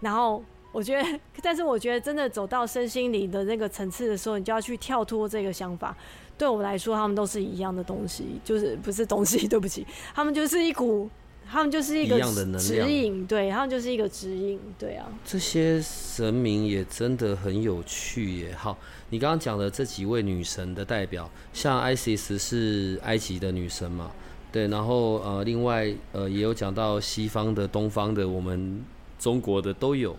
[0.00, 0.42] 然后
[0.72, 5.96] 我觉得，但是我觉得真的走到身心灵的那个层次的时候，你就要去跳脱这个想法。
[6.36, 11.08] 对我来说，他们都是一样的东西，就是不是东西， 对不起，他们就是一股。
[11.48, 12.20] 他们就是一个
[12.58, 15.06] 指引，对，他们就是一个指引，对啊。
[15.24, 18.52] 这些神明也真的很有趣耶。
[18.58, 18.76] 好，
[19.10, 24.10] 你刚刚讲的这几位女神的代表，像 Isis 是埃及的女神嘛？
[24.56, 28.82] 对，然后呃，另外呃也有讲到西方的、东方的，我们
[29.18, 30.16] 中国的都有。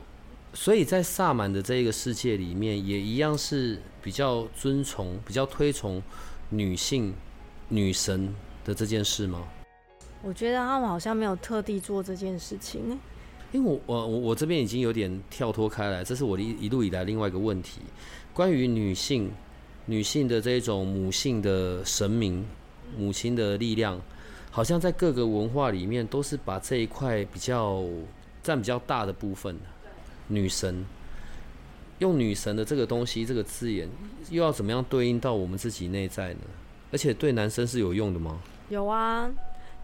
[0.54, 6.00] 所以在萨满的这个世界里面，也一样是比较尊崇、比较推崇
[6.52, 7.12] 女性
[7.68, 8.32] 女神
[8.64, 9.44] 的这件事吗？
[10.22, 13.00] 我觉得他们好像没有特地做这件事情，
[13.52, 17.82] 因为我我我这边已经有点跳脱开来，这是我的一一路以来另外一个问题，
[18.36, 19.32] 关于女性
[19.88, 22.46] 女性的这种母性的神明
[22.96, 24.00] 母亲的力量，
[24.52, 27.84] 好像在各个文化里面都是把这一块比较
[28.42, 29.56] 占比较大的部分
[30.28, 30.86] 女神，
[32.00, 33.88] 用女神的这个东西这个字眼，
[34.30, 36.42] 又要怎么样对应到我们自己内在呢？
[36.92, 38.40] 而且对男生是有用的吗？
[38.70, 39.30] 有啊，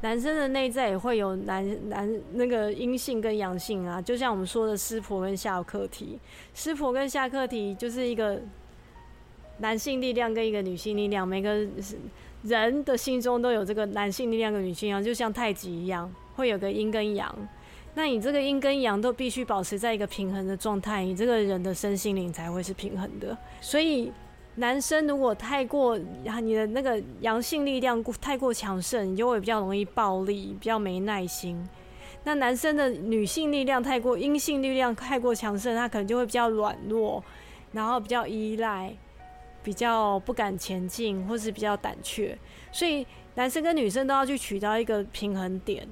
[0.02, 6.20] 男生的内在也会有男男那个阴性跟阳性啊，就像我们说的湿婆跟下课题，
[6.54, 8.42] 湿婆跟下课题就是一个
[9.60, 11.66] 男性力量跟一个女性力量，每个
[12.44, 17.34] 人的心中都有这个男性力量跟女性力量，就像太极一样，会有个阴跟阳。
[17.96, 23.38] 那你这个阴跟阳都必须保持在一个平衡的状态，你这个人的身心灵才会是平衡的。
[23.62, 24.12] 所以，
[24.56, 31.64] 男生如果太过，你的那个阳性力量太过强盛，你就会比较容易暴力，比较没耐心。
[32.24, 37.24] 那男生的女性力量太过，阴性力量太过强盛，他可能就会比较软弱，
[37.74, 38.96] 然后比较依赖，
[39.64, 42.38] 比较不敢前进，或是比较胆怯。
[42.72, 45.88] 所以，男生跟女生都要去取到一个平衡点。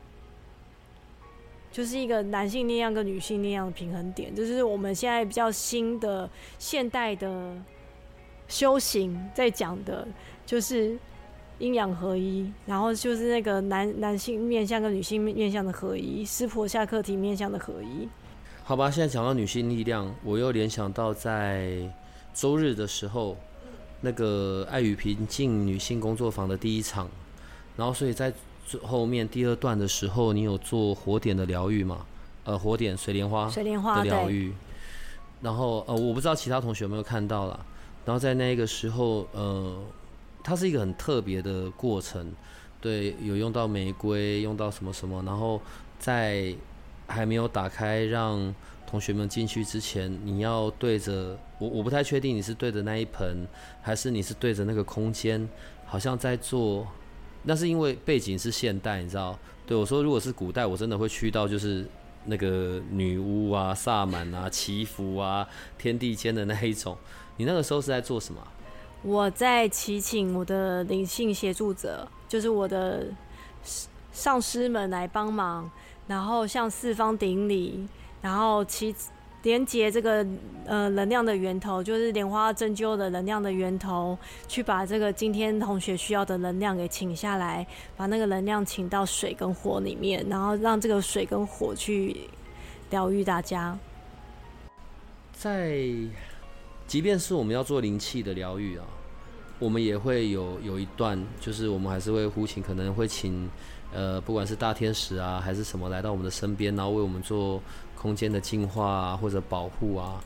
[1.71, 6.29] 就是一个男性力量跟女性力量的平衡点，就是我们现在比较新的
[6.59, 7.55] 现代的
[8.49, 10.05] 修行在讲的，
[10.45, 10.99] 就是
[11.59, 18.09] 阴阳合一，然后就是那个男男性面向跟女性面向的合一，湿婆下课题面向的合一。
[18.65, 21.89] 好吧，现在讲到女性力量，我又联想到在
[22.33, 23.37] 周日的时候，
[24.01, 27.09] 那个爱与平静女性工作坊的第一场，
[27.77, 28.33] 然后所以在。
[28.83, 32.05] 后面第二段的时候，你有做火点的疗愈吗？
[32.45, 34.53] 呃，火点水莲花水莲花的疗愈。
[35.41, 37.65] 然后呃，我不知道其他同学有没有看到了。
[38.05, 39.77] 然后在那个时候，呃，
[40.41, 42.31] 它是一个很特别的过程。
[42.79, 45.21] 对，有用到玫瑰，用到什么什么。
[45.23, 45.59] 然后
[45.99, 46.55] 在
[47.07, 48.55] 还没有打开让
[48.91, 53.47] 同学们进去之前，你要对着我，我不太确定你是对着那一盆，
[53.81, 55.47] 还是你是对着那个空间，
[55.85, 56.85] 好像在做。
[57.43, 59.39] 那是因为背景是现代，你知道？
[59.65, 61.87] 对我说，如果是古代，我真的会去到就是
[62.25, 66.97] 那个女巫啊、萨满啊、祈福啊、天地间的那一种。
[67.37, 68.45] 你那个时候是在做什么？
[69.03, 73.07] 我在祈请我的灵性协助者，就是我的
[74.11, 75.71] 上师们来帮忙，
[76.07, 77.87] 然后向四方顶礼，
[78.21, 78.95] 然后其。
[79.43, 80.23] 连接这个
[80.67, 84.15] 呃能量的源头，就是莲花针灸的能量的源头，
[84.47, 87.65] 去把这个今天同学需要的能量给请下来，
[87.97, 92.29] 把那个能量请到水跟火里面，然后让这个水跟火去
[92.91, 93.75] 疗愈大家。
[95.33, 95.81] 在，
[96.85, 98.85] 即便是我们要做灵气的疗愈啊，
[99.57, 103.49] 我们也会有有一段，就是我们还是会呼请，可能会请
[103.91, 107.59] 呃不管是大天使啊还是什么来到我们的身边，然后为我们做。
[108.01, 110.19] 空间的净化啊，或者保护啊，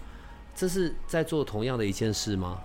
[0.55, 2.61] 这是在做同样的一件事吗？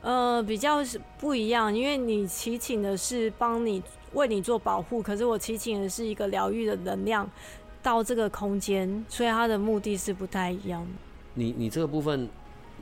[0.00, 3.82] 呃，比较是不一样，因为你祈请的是帮你
[4.14, 7.28] 为你做保护，可是我祈请的是一个疗愈的能量
[7.82, 10.86] 到这个空间，所以它的目的是不太一样。
[11.34, 12.26] 你你这个部分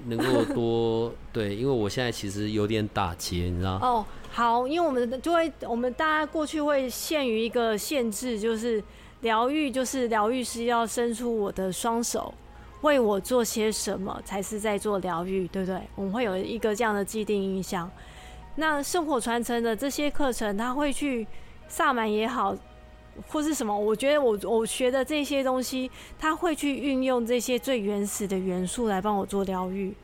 [0.04, 8.80] 能够多对，因为我现在其实有点打结，你知道哦，好，因为我们就会我们大家过去会限于一个限制，就是。
[9.20, 12.32] 疗愈就是疗愈师要伸出我的双手，
[12.82, 15.80] 为我做些什么才是在做疗愈，对不对？
[15.94, 17.90] 我们会有一个这样的既定印象。
[18.56, 21.26] 那圣火传承的这些课程，他会去
[21.68, 22.56] 萨满也好，
[23.28, 23.76] 或是什么？
[23.76, 29.94] 我觉得我我学的这些东西，他会去运用这些最原始的元素来帮我做疗愈。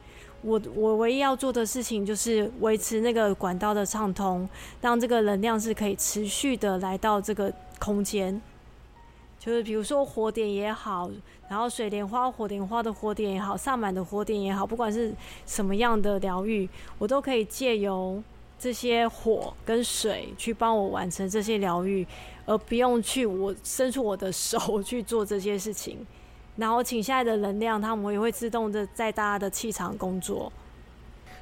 [0.42, 4.48] 我我唯一要做的事情就是维持那个管道的畅通，
[4.80, 8.42] 让这个能量是可以持续的来到这个空间。
[9.44, 11.10] 就是比如说火点也好，
[11.48, 15.12] 然后水莲花、火莲花的火点也好，萨满的火点也好，不管是
[15.44, 18.22] 什么样的疗愈，我都可以借由
[18.56, 22.06] 这些火跟水去帮我完成这些疗愈，
[22.46, 26.06] 而不用去我伸出我的手 去做这些事情。
[26.54, 30.52] 然后请下来的能量，他们也会自动的在大家的气场工作。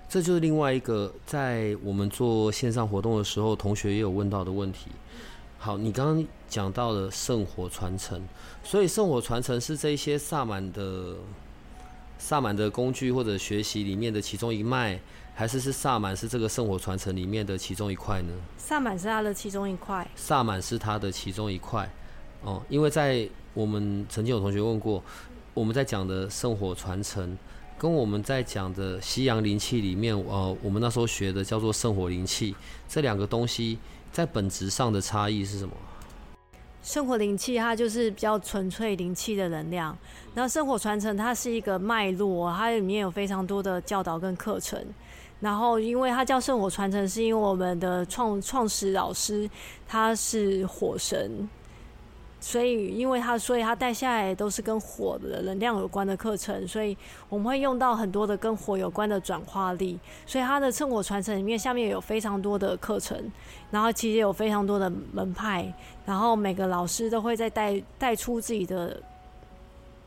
[0.08, 4.86] 这就是另外一个在我们做线上活动的时候，同学也有问到的问题。
[5.58, 8.20] 好，你刚刚讲到了圣火传承，
[8.64, 11.14] 所以圣火传承是这些萨满的
[12.18, 15.00] 萨满的工具或者学习里面的其中一脉，
[15.32, 18.34] 还是是萨满是这个圣火传承里面的其中一块呢？
[18.58, 20.06] 萨满是它的其中一块。
[20.16, 21.88] 萨满是它的其中一块，
[22.42, 25.02] 哦，因为在我们曾经有同学问过，
[25.54, 27.38] 我们在讲的圣火传承，
[27.78, 32.54] 跟我们在讲的西洋灵气里面，呃，我们那时候学的叫做圣火灵气，
[32.88, 33.78] 这两个东西。
[34.12, 35.72] 在本质上的差异是什么？
[36.82, 39.96] 圣火灵气它就是比较纯粹灵气的能量，
[40.34, 44.82] 然后圣火传承它是一个脉络，它里面有非常多的教导跟课程。
[45.40, 49.48] 然后因为它叫圣火传承，是因为我们的创创始老师
[49.86, 51.48] 他是火神，
[52.40, 56.96] 所以因为他，所以他带下来都是跟火的能量有关的课程，所以
[57.28, 59.98] 我们会用到很多的跟火有关的转化力。
[60.26, 63.30] 所以他的趁火传承里面下面有非常多的课程，
[63.70, 65.72] 然后其实有非常多的门派，
[66.04, 69.00] 然后每个老师都会在带带出自己的。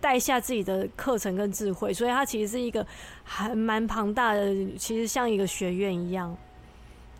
[0.04, 2.86] 带下自己的课程跟智慧，所以它其实是一个
[3.24, 6.36] 还蛮庞大的，其实像一个学院一样。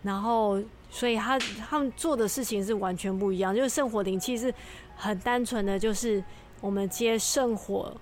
[0.02, 0.60] 然后，
[0.94, 3.52] 所以他他们做的事情是完全不一样。
[3.52, 4.54] 就是圣火灵气是
[4.94, 6.22] 很单纯的，就是
[6.60, 7.92] 我们接圣火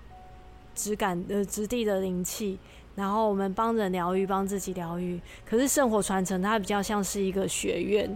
[0.75, 2.59] 质感的质地的灵气，
[2.93, 5.19] 然后我们帮人疗愈，帮自己疗愈。
[5.43, 8.15] 可是圣火传承它比较像是一个学院，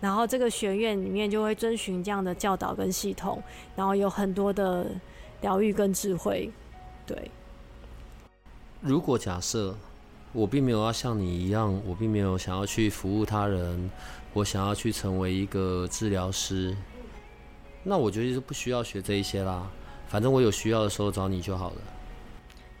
[0.00, 3.40] 然后这个学院里面就会遵循这样的教导跟系统，
[3.76, 4.86] 然后有很多的。
[5.40, 6.50] 疗愈跟智慧，
[7.06, 7.30] 对。
[8.80, 9.72] 如果假设
[10.38, 13.90] 我并没有要像你一样，我并没有想要去服务他人，
[14.32, 16.76] 我想要去成为一个治疗师，
[17.82, 19.68] 那我觉得就不需要学这一些啦。
[20.06, 21.76] 反正我有需要的时候找你就好了。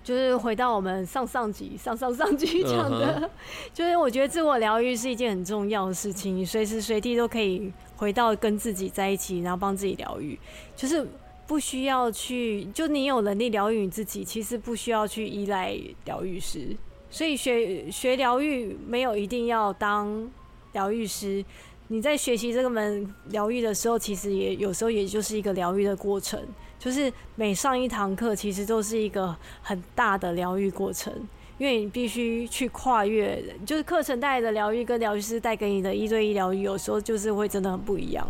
[0.04, 3.28] 就是回到我们上上集、上上上集讲的，
[3.74, 10.38] 就是我觉得自我疗愈是一件很重要的事情，你随时随地都可以回到跟自己在一起，然后帮自己疗愈，
[10.76, 11.04] 就是。
[11.48, 16.76] 不需要去，就你有能力疗愈你自己，其实不需要去依赖疗愈师。
[17.10, 20.30] 所以学学疗愈没有一定要当
[20.72, 21.44] 疗愈师。
[21.88, 26.40] 你在学习这个门疗愈的时候，其实也有时候也就是一个疗愈的过程。
[26.78, 31.12] 就是每上一堂课，其实都是一个很大的疗愈过程，
[31.58, 38.24] 因为你必须去跨越，就是课程带来的疗愈跟疗愈师带给你的一对一疗愈，有时候就是会真的很不一样。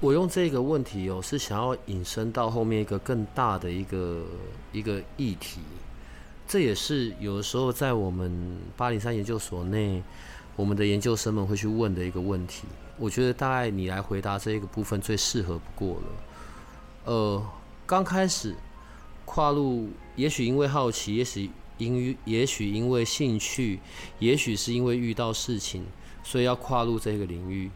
[0.00, 4.24] 我用这个问题哦，是想要引申到后面一个更大的一个
[4.72, 5.60] 一个议题，
[6.48, 10.02] 这也是有的时候在我们八零三研究所内，
[10.56, 12.64] 我们的研究生们会去问的一个问题。
[12.96, 16.02] 我觉得大概你来回答这一个部分最适合不过了。
[17.04, 17.46] 呃，
[17.84, 18.56] 刚开始
[19.26, 23.78] 跨入，也许因为好奇，也许因也许因为兴趣，
[24.18, 25.84] 也许是因为遇到事情，
[26.24, 27.70] 所以要跨入这个领域。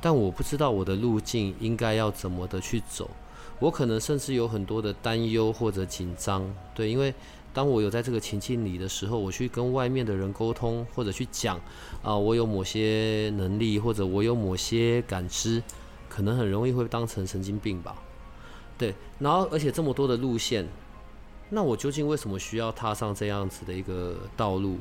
[0.00, 3.10] 但我不知道我的路径应该要怎么的去走，
[3.58, 6.44] 我可能甚至有很多的担忧或者紧张，
[6.74, 7.14] 对，因为
[7.56, 11.58] 当我有在这个情境里的时候，我去跟外面的人沟通或者去讲，
[12.02, 15.62] 啊，我有某些能力或者我有某些感知，
[16.06, 17.96] 可能很容易会当成神经病吧，
[18.76, 20.68] 对，然后而且这么多的路线，
[21.48, 24.76] 那我究竟为什么需要踏上这样子的一个道路？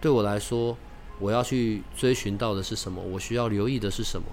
[0.00, 0.76] 对我来说，
[1.20, 3.00] 我要去追寻到的是什么？
[3.00, 4.26] 我需要留意的是什么？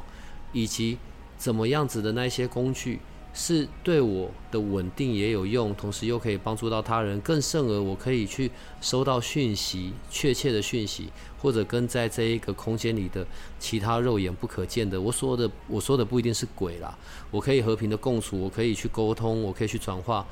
[0.52, 0.98] 以及
[1.38, 3.00] 怎么样子的那些工具
[3.34, 11.10] 是对我的稳定也有用，同时又可以帮助到他人，更甚而我可以去收到讯息，确切的讯息，
[11.42, 13.26] 或者跟在这一个空间里的
[13.60, 16.96] 其他肉眼不可见的，我说的我说的不一定是鬼啦，
[17.32, 20.26] 我可以和平的共处，我可以去沟通，我可以去转化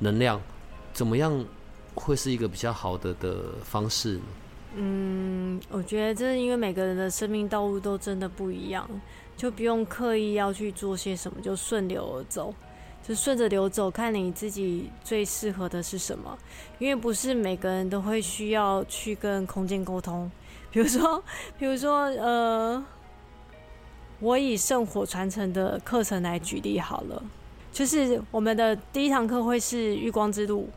[0.00, 0.40] 能量，
[0.92, 1.44] 怎么样
[1.94, 4.22] 会是一个比较好的的方式呢？
[4.76, 8.88] 嗯，我觉得这是因为每个人的生命道路都真的不一样。
[9.40, 12.52] 就不用刻意要去做些什么，就顺流而走，
[13.02, 16.36] 就顺着流走，看你自己最适合的是什么。
[16.78, 20.30] 因为不是每个人都会需要去跟空间沟通。
[20.70, 21.24] 比如说，
[21.58, 22.84] 比如说，呃，
[24.18, 27.22] 我以圣火传承的课程来举例好了，
[27.72, 30.68] 就是我们的第一堂课会是月光之路。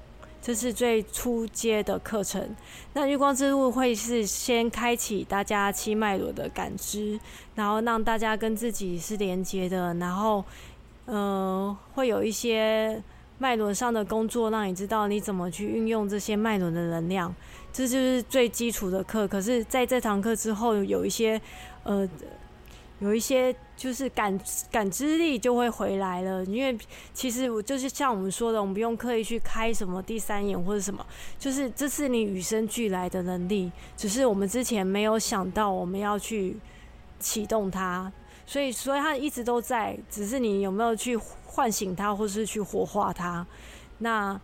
[0.46, 2.54] 这是最初阶的课程。
[2.92, 7.18] 那月光之路会是先开启大家七脉轮的感知，
[7.56, 10.44] 然后让大家跟自己是连接的，然后，
[11.06, 13.02] 呃，会有一些
[13.38, 17.34] 脉轮上的工作，让你知道你怎么去运用这些脉轮的能量。
[17.72, 19.26] 这就是最基础的课。
[19.26, 21.42] 可是，在这堂课之后，有一些，
[21.84, 22.06] 呃。
[23.04, 24.40] 有一些就是感
[24.72, 26.78] 感知力就会回来了，因为
[27.14, 31.06] 其实我就是像我们说的，我们不用刻意去开什么第三眼或者什么，
[31.38, 36.56] 就是这是你与生俱来的能力，只是我们之前没有想到我们要去
[37.20, 38.10] 启动它，
[38.46, 43.46] 所以所以它一直都在，只是你有没有去唤醒它，或是去活化它。
[43.98, 44.40] 那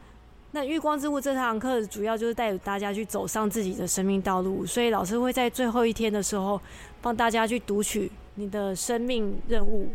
[0.52, 6.60] 那月光之物这堂课主要就是带大家去走上自己的生命道路，所以老师会在最后一天的时候
[7.02, 8.12] 帮大家去读取。
[8.36, 9.90] 你的生命任务，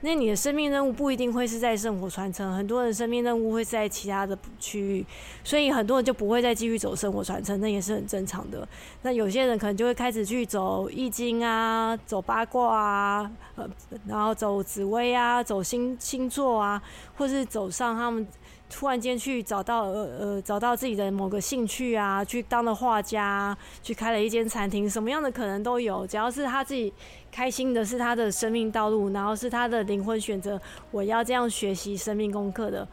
[0.00, 5.06] 那你的生命任务不一定会是在圣火传承，很多人生命任务会在其他的区域，
[5.44, 8.66] 所以很多人就不会再继续走圣火传承，那也是很正常的。
[9.02, 13.70] 那有些人可能就会开始去走易经啊，走八卦啊，呃，
[14.08, 16.82] 然后走紫薇啊，走星星座啊，
[17.16, 18.26] 或是走上他们
[18.70, 26.06] 突然间去找到呃呃找到自己的某个兴趣啊，去当了画家，去开了一间餐厅，什么样的可能都有。
[26.06, 26.92] 只要是他自己
[27.30, 30.60] 开心的，是他的生命道路，然后是他的灵魂选择，
[30.90, 32.88] 我要这样学习生命功课的，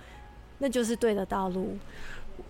[0.59, 1.77] 那就是对的道路。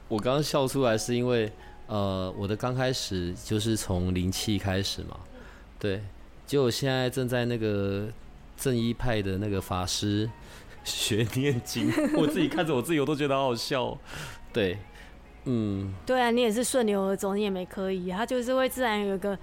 [0.09, 1.49] 我刚刚笑出来是因为
[1.87, 5.17] 呃，我的刚开始就是从灵气开始嘛，
[5.79, 6.01] 对，
[6.45, 8.09] 结果现在正在那个
[8.57, 10.29] 正一派的那个法师。
[10.83, 13.97] 学念经， 我自己看着我自己，我都觉得好好笑。
[14.51, 14.77] 对，
[15.45, 19.37] 嗯，对啊，你也是顺流而走，你也没刻意，他就是会自然有一个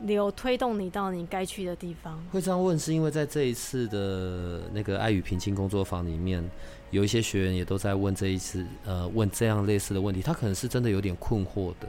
[0.00, 2.22] 流推动你到你该去的地方。
[2.32, 6.44] 会这样问，是因为在这一次的那个爱与平静工作坊里面，
[6.90, 10.20] 有一些学员也都在问这一次，呃，问这样类似的问题。
[10.20, 11.88] 他可能是真的有点困惑的。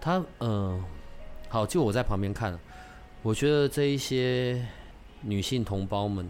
[0.00, 0.82] 他，嗯，
[1.48, 2.58] 好，就我在旁边看，
[3.22, 4.66] 我觉得这一些
[5.20, 6.26] 女性同胞们。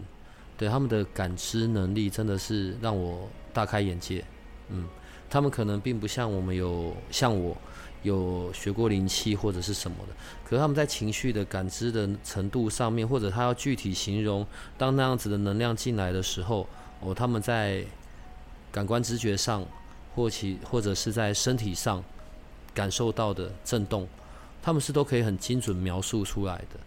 [0.57, 4.23] 对他们的感知能力真的是让我大开眼界，
[4.69, 4.85] 嗯，
[5.29, 7.55] 他们可能并不像我们有像我
[8.03, 14.45] 有学过灵气或者是什么的，可是他们在情绪的感知的程度上面，或者他要具体形容，
[14.77, 16.67] 当那样子的能量进来的时候，
[16.99, 17.83] 哦，他们在
[18.71, 19.65] 感官知觉上，
[20.13, 22.03] 或其或者是在身体上
[22.73, 24.07] 感受到的震动，
[24.61, 26.79] 他们是都可以很精准描述出来的。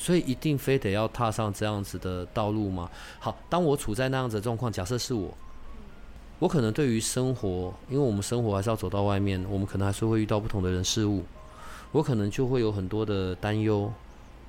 [0.00, 2.90] 所以一定非得要踏上这样子的道路吗？
[3.18, 5.28] 好，当我处在那样子的状况，假设是我，
[6.38, 11.22] 我可能对于生活，因为我们生活还是要走到外面，我们可能还是会遇到不同的人事物，
[11.92, 13.92] 我可能就会有很多的担忧，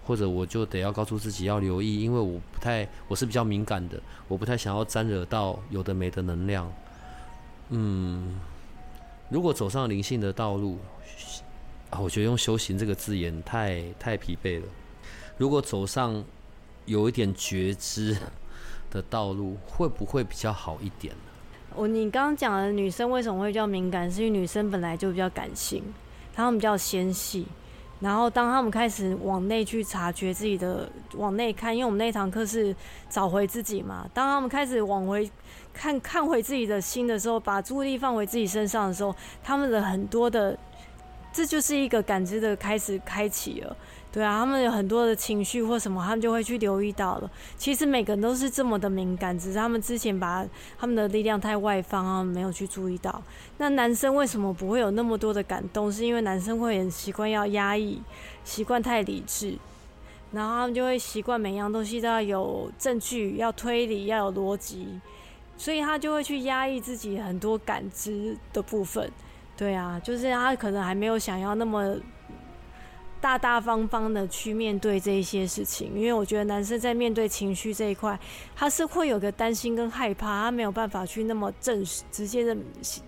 [0.05, 6.71] 或者我就得要告诉自己要留意，因为我不太，我是比较敏感的，我不太想要沾惹到有的没的能量。
[7.67, 8.39] 嗯，
[9.27, 10.77] 如果走上灵性的道路，
[11.89, 14.65] 啊，我觉得用修行这个字眼太太疲惫了。
[15.41, 16.23] 如果走上
[16.85, 18.15] 有一点觉知
[18.91, 21.31] 的道路，会不会比较好一点呢？
[21.73, 24.09] 我你刚刚讲的女生为什么会比较敏感？
[24.09, 25.83] 是因为女生本来就比较感性，
[26.35, 27.47] 她们比较纤细。
[28.01, 32.75] 然后当她们开始往内去察觉自己的，往内看，因为我们那堂课是
[33.09, 34.07] 找回自己嘛。
[34.13, 35.27] 当她们开始往回
[35.73, 40.55] 看看回自己的心的时候，把注意力放回自己身上的时候，她们的很多的，
[41.33, 43.75] 这就是一个感知的开始开启了。
[44.13, 47.31] 对啊，他们有很多的情绪或什么，他们就会去留意到了。
[47.55, 50.45] 其实每个人都是这么的敏感，只是他们之前把
[50.77, 53.23] 他们的力量太外放啊，没有去注意到。
[53.57, 55.89] 那男生为什么不会有那么多的感动？
[55.89, 58.01] 是因为男生会很习惯要压抑，
[58.43, 59.57] 习惯太理智，
[60.33, 64.99] 然后他们就会习惯每样东西都要有证据、要推理、要有逻辑，
[65.55, 69.09] 所以他就会去压抑自己很多感知的部分。
[69.55, 71.95] 对啊，就是他可能还没有想要那么。
[73.21, 78.19] 大大方方的去面对这一些事情，因为我觉得男生在面对情绪这一块，
[78.55, 82.57] 他是会有个担心跟害怕，他没有办法去那么正视、直接的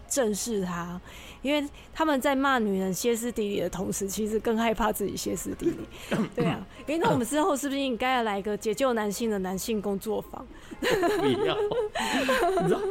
[0.07, 1.01] 正视他。
[1.41, 5.77] 因为他们在骂女人歇斯底里的同时，其实更害怕自己歇斯底里。
[6.33, 10.47] 对啊，因为那我们之后是不是应该要来一个解救男性的男性工作坊？
[10.79, 11.57] 不要，
[12.61, 12.81] 你知道？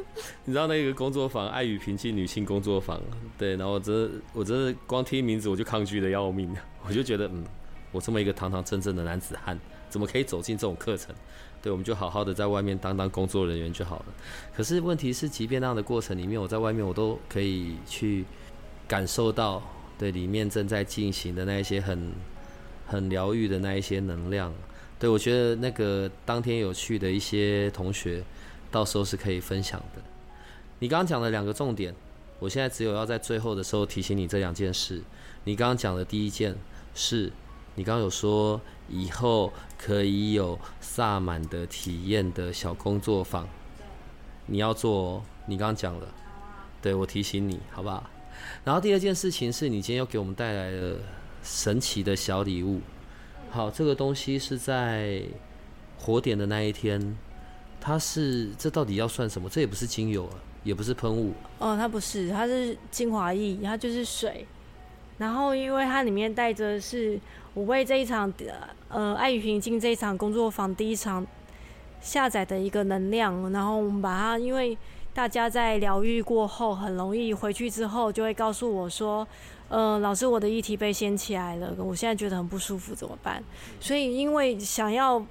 [0.44, 3.00] 你知道那个工作坊“爱与平静女性工作坊”？
[3.38, 6.54] 对，然后我这我真的光听名字我就抗拒的要命，
[6.86, 7.44] 我就觉得嗯，
[7.90, 9.58] 我这么一个堂堂正正的男子汉，
[9.88, 11.14] 怎么可以走进这种课程？
[11.62, 14.06] 对，我们就好好的在外面当当工作人员就好了。
[14.56, 18.24] 可是问题是，即便那样的过程里面，我在外面我都可以去。
[18.88, 19.62] 感受到
[19.96, 22.12] 对里面正在进行的那一些很
[22.86, 24.52] 很疗愈的那一些能量，
[24.98, 28.22] 对我觉得那个当天有趣的一些同学，
[28.70, 30.02] 到时候是可以分享的。
[30.80, 31.94] 你刚刚讲的两个重点，
[32.38, 35.00] 我现在只有要在最后的时候提醒你这两件事。
[35.44, 36.54] 你刚刚讲的第一件
[36.94, 37.32] 是，
[37.74, 43.48] 你刚刚有说以后可以有萨满的体验的小工作坊，
[44.46, 46.06] 你要做，你刚刚讲了，
[46.80, 48.08] 对我提醒你，好不好？
[48.64, 50.98] 然后第二件事情是你今天又给我们带来了
[51.42, 52.80] 神奇的小礼物。
[53.50, 55.22] 好，这个东西是在
[55.98, 57.16] 火点的那一天，
[57.80, 59.48] 它是这到底要算什么？
[59.48, 60.34] 这也不是精油啊，
[60.64, 61.32] 也不是喷雾。
[61.58, 64.46] 哦，它不是，它是精华液，它就是水。
[65.22, 67.18] 然后因为它里面带着是
[67.54, 68.32] 我为这一场
[68.88, 71.24] 呃爱与平静这一场工作坊第一场
[72.00, 74.76] 下载的一个能量，然后我们把它因为。
[75.14, 79.28] 大家在疗愈过后，很容易回去之后就会告诉我说
[79.68, 83.44] ：“呃，老师，我的议题被掀起来了，我现在觉得很不舒服，怎么办？”
[83.78, 85.22] 所以，因为想要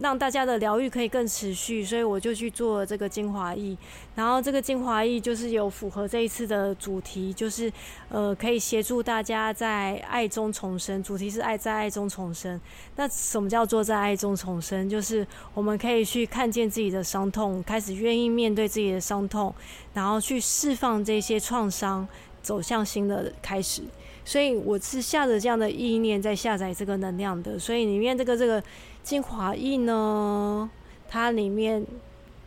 [0.00, 3.76] 让大家的疗愈可以更持续，所以我就去做了这个精华液。
[4.14, 7.70] 然后这个精华液就是有符合这一次的主题，就是
[8.08, 11.02] 呃可以协助大家在爱中重生。
[11.02, 12.58] 主题是爱在爱中重生。
[12.96, 14.88] 那什么叫做在爱中重生？
[14.88, 19.54] 就是我们可以去看见自己的伤痛，开始愿意面对自己的伤痛，
[19.92, 22.08] 然后去释放这些创伤，
[22.42, 23.82] 走向新的开始。
[24.24, 27.58] 所以我是下着这样的意念在下载这个能量的。
[27.58, 28.62] 所以里面这个这个。
[29.02, 30.70] 精华液呢，
[31.08, 31.84] 它里面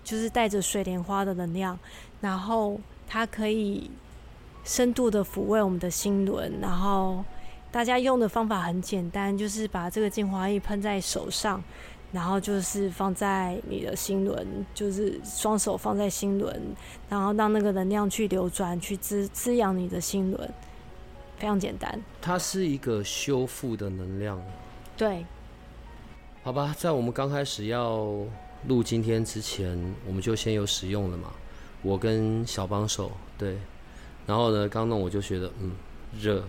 [0.04, 1.78] 就是带着水莲花的能量，
[2.22, 3.92] 然后它可以
[4.64, 6.52] 深度的抚慰我们的心轮。
[6.62, 7.24] 然后
[7.72, 11.62] 大家用的方法很简单，就是把这个精华液喷在手上，
[12.12, 16.60] 然后就是放在你的心轮，就是双手放在心轮，
[17.10, 20.50] 然后让那个能量去流转，去滋滋养你的心轮，
[21.38, 22.00] 非常简单。
[22.22, 24.42] 它是一个修复的能量，
[24.96, 25.26] 对。
[26.46, 28.06] 好吧，在我们刚开始要
[28.68, 29.76] 录今天之前，
[30.06, 31.34] 我们就先有使用了嘛。
[31.82, 33.58] 我跟小帮手对，
[34.28, 35.72] 然后呢，刚弄我就觉得嗯
[36.16, 36.44] 热，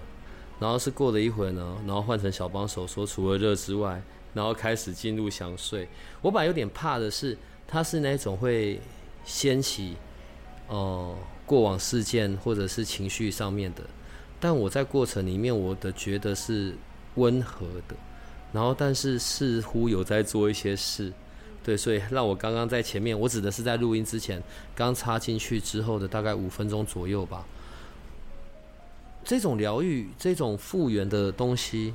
[0.60, 4.02] 然后是过了一会呢，然后换成小帮手说除了热之外，
[4.34, 5.88] 然后开始进入想睡。
[6.20, 8.78] 我本来有点怕的是，它是那种会
[9.24, 9.96] 掀起
[10.68, 11.16] 哦
[11.46, 13.82] 过往事件或者是情绪上面的，
[14.38, 16.74] 但我在过程里面我的觉得是
[17.14, 17.96] 温和的。
[18.56, 21.12] 然后，但是似乎有在做一些事，
[21.62, 24.42] 对，所以让我刚刚在前面，我指的是在录音之前，
[24.74, 27.44] 刚插进去之后的大概五分钟左右吧。
[29.22, 31.92] 这种疗愈、这种复原的东西，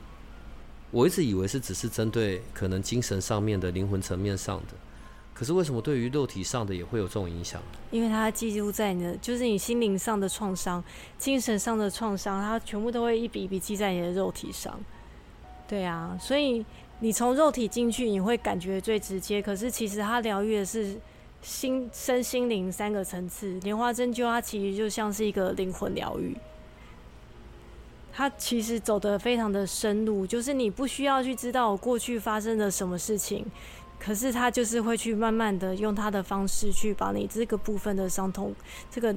[0.92, 4.76] 我一直以为是只是针对可能精神上面的灵魂层面上的，
[5.34, 7.60] 可是为什么对于肉体上的也会有这种影响？
[7.90, 10.84] 因为它记录在你的，就是你心灵上的创伤、
[11.18, 14.80] 精神上的创伤，它全部都会一笔一笔记在你的肉体上。
[15.72, 16.66] 对啊，所以
[17.00, 19.42] 你从肉体进去，你会感觉最直接。
[19.42, 21.00] 可是其实它疗愈的是
[21.42, 23.58] 心、身心灵三个层次。
[23.62, 26.36] 莲花针灸它其实就像是一个灵魂疗愈，
[28.12, 33.46] 它其实走得非常的深入，就是你不需要去知道过去发生了什么事情，
[33.98, 38.54] 可是它就是会去慢慢的用它的方式去把你这个部分的伤痛，
[38.90, 39.16] 这个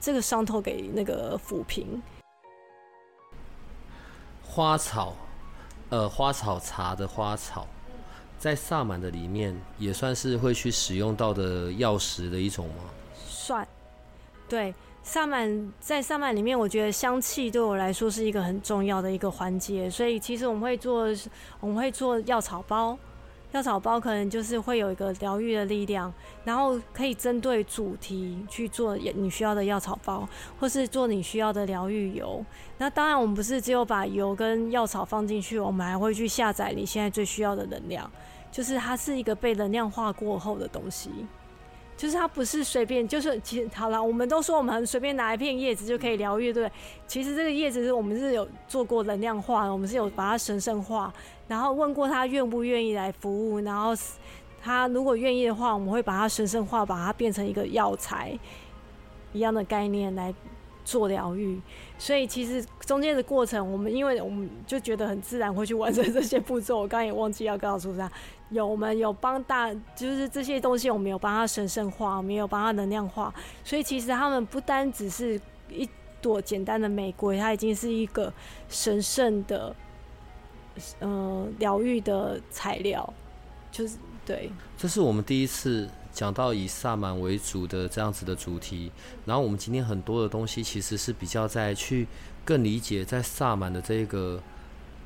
[0.00, 2.00] 这个伤痛给那个抚平。
[4.54, 5.12] 花草，
[5.88, 7.66] 呃，花草茶的花草，
[8.38, 12.84] 在萨满的里面也算是会去使用到的药食的一种吗？
[13.26, 13.66] 算，
[14.48, 21.08] 对，萨满在萨满里面，我觉得香气对我来说是一个很重要的一个环节，所以其实我们会做，
[21.58, 22.96] 我们会做药草包。
[23.54, 30.28] 药草包可能就是会有一个疗愈的力量，然后可以针对主题去做你需要的药草包，
[30.58, 32.44] 或是做你需要的疗愈油。
[32.78, 38.10] 那当然，我们不是只有把油跟药草放进去，我们还会去下载你现在最需要的能量，
[38.50, 41.10] 就是它是一个被能量化过后的东西。
[41.96, 46.70] 就是它不是随便，就是其实好了，我们都说我们很随便拿一片叶子就可以疗愈，对？
[47.06, 51.12] 其实这个叶子是我们是有做过能量化，我们是有把它神圣化，
[51.46, 53.92] 然后问过他愿不愿意来服务，然后
[54.60, 58.36] 他如果愿意的话，我们会把它神圣化，把它变成一个药材
[59.32, 60.34] 一样的概念来
[60.84, 61.60] 做疗愈。
[61.98, 66.80] 所以其实中间的过程，我们因为我们就觉得很自然会去完成这些步骤。
[66.80, 68.10] 我刚也忘记要告诉他，
[68.50, 73.32] 有我们有帮大，就是这些东西我们有帮他神圣化，我们有帮他能量化。
[73.64, 75.88] 所以其实他们不单只是一
[76.20, 78.32] 朵简单的玫瑰，它已经是一个
[78.68, 79.74] 神圣的，
[80.98, 83.12] 呃，疗愈的材料。
[83.70, 85.88] 就是对，这是我们第一次。
[86.14, 88.90] 讲到以萨满为主的这样子的主题，
[89.26, 92.06] 然后我们今天很多的东西其实是比较在去
[92.44, 94.40] 更理解在萨满的这个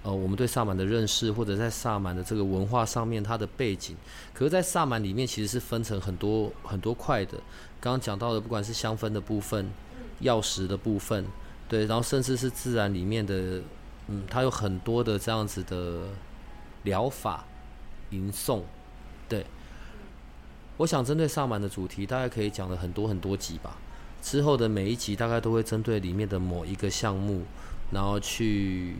[0.02, 3.96] 呃，我们对萨满的认识，或者在萨满的这个文化上面它的背景。
[4.32, 7.32] 可是，在萨满里面其实是分成很多很多块的。
[7.80, 9.68] 刚刚讲到的，不管是香氛的部分、
[10.20, 11.24] 药食的部分，
[11.68, 13.60] 对，然后甚至是自然里面的，
[14.08, 16.02] 嗯，它有很多的这样子的
[16.84, 17.44] 疗法、
[18.10, 18.60] 吟诵，
[19.28, 19.46] 对。
[20.78, 23.76] 我想针对萨满的主题，大概可以讲了很多很多集吧。
[24.22, 27.42] 之后的每一集大概都会针对里面的某一个项目，
[27.90, 28.94] 然后去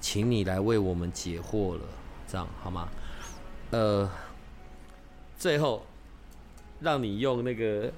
[0.00, 1.82] 请你来为我们解惑了，
[2.28, 2.88] 这样好吗？
[3.70, 4.10] 呃，
[5.38, 5.86] 最后
[6.80, 7.92] 让你用那个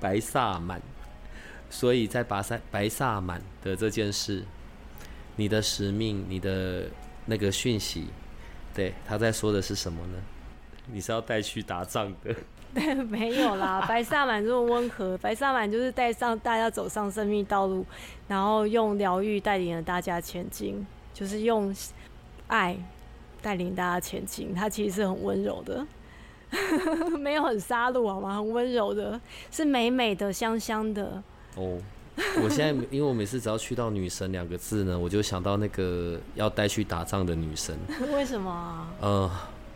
[0.00, 0.80] 白萨满，
[1.68, 4.44] 所以在白萨白萨满的这件事，
[5.34, 6.88] 你的使命，你的
[7.26, 8.06] 那个讯息，
[8.72, 10.18] 对他在说的是什么呢？
[10.92, 12.34] 你是要带去打仗的？
[12.74, 13.84] 对， 没有啦。
[13.88, 17.84] 白萨满这么温和，白萨满就是带上大家走上生命道路，
[18.28, 21.74] 然后用疗愈带领了大家前进，就是用
[22.46, 22.76] 爱
[23.42, 24.54] 带领大家前进。
[24.54, 25.86] 他其实是很温柔的，
[27.18, 28.36] 没有很杀戮好吗？
[28.36, 29.20] 很温柔的，
[29.50, 31.22] 是美美的、香香的。
[31.56, 31.76] 哦，
[32.42, 37.76] 我现在因为我每次只要去到“女神”两个字呢，我就想到那个要带去打仗的女神。
[38.12, 38.86] 为什么？
[39.00, 39.30] 呃，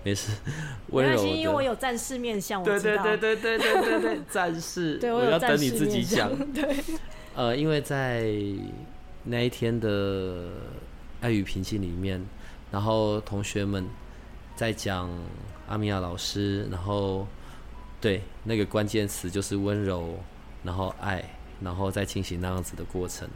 [0.05, 0.31] 没事，
[0.91, 1.29] 温柔的。
[1.29, 4.97] 因为我有战士面相，我对对对对对对对对，战士。
[4.99, 6.31] 对，我要等你自己讲。
[6.53, 6.77] 对。
[7.35, 8.33] 呃，因为在
[9.25, 10.51] 那一天的
[11.21, 12.25] 爱与平静里面，
[12.71, 13.85] 然后同学们
[14.55, 15.11] 在讲
[15.67, 17.27] 阿米亚老师，然后
[18.01, 20.17] 对那个关键词就是温柔，
[20.63, 21.25] 然后爱，
[21.61, 23.29] 然后再进行那样子的过程。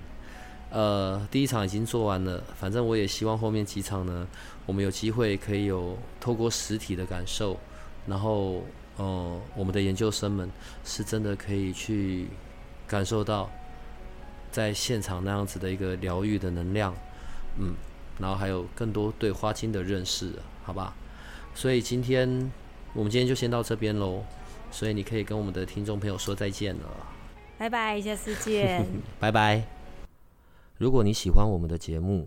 [0.70, 4.28] 呃，第一场已经做完了，反正我也希望后面几场呢，
[4.68, 7.56] 我们有机会可以有透过实体的感受，
[8.06, 8.62] 然后
[8.98, 10.50] 呃，我们的研究生们
[10.84, 12.28] 是真的可以去
[12.86, 13.50] 感受到。
[14.50, 16.94] 在现场那样子的一个疗愈的能量，
[17.58, 17.74] 嗯，
[18.18, 20.32] 然后还有更多对花精的认识，
[20.64, 20.94] 好吧？
[21.54, 22.50] 所以今天
[22.94, 24.24] 我们今天就先到这边喽。
[24.70, 26.88] 所以你可以跟我们的听众朋友说再见了，
[27.58, 28.86] 拜拜，下次见，
[29.20, 29.62] 拜拜。
[30.78, 32.26] 如果你喜欢我们的节目，